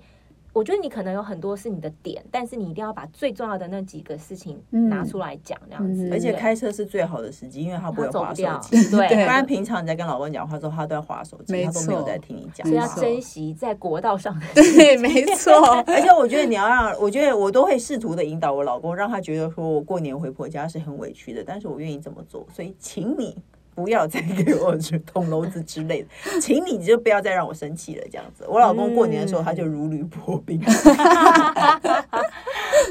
[0.56, 6.10] 我觉得你可能有很多是你的点，但是你一定要把最重要的那几个事情拿出来讲，这样子。
[6.14, 8.72] 而且开车是最好的时机，因为他不会滑手机。
[8.90, 12.66] 对， 不然平常你在跟老公讲话之后，他都要滑手机，他都没有在听你讲。
[12.66, 14.46] 所以要珍惜在国道上的。
[14.56, 15.54] 对，没错。
[15.88, 23.36] 而且我觉得你要让，我觉得我都会试图的引导我老公，让他觉得说我过年回婆家是很委屈的，但是我愿意这么做，所以请你。
[23.76, 26.08] 不要再给我去捅娄子之类的，
[26.42, 28.08] 请你就不要再让我生气了。
[28.10, 30.60] 这样子，我老公过年的时候他就如履薄冰。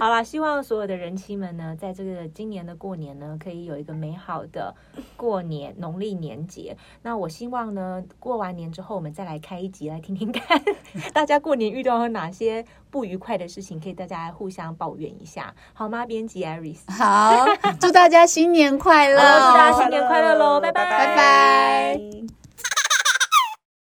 [0.04, 4.74] 好啦，希望所有的人妻们呢，在这个今年的过年呢，可以有一个美好的
[5.16, 6.76] 过年农历年节。
[7.00, 10.62] 那我希望呢，过完年之后，我们再来开一集来听听看，
[11.14, 16.04] 大家过年遇到了哪些不愉快的事情，可以大家互相抱怨一下，好吗？
[16.04, 17.46] 编辑 Iris，好，
[17.80, 22.43] 祝大家新年快乐，祝大家新年快乐喽，拜拜，拜拜。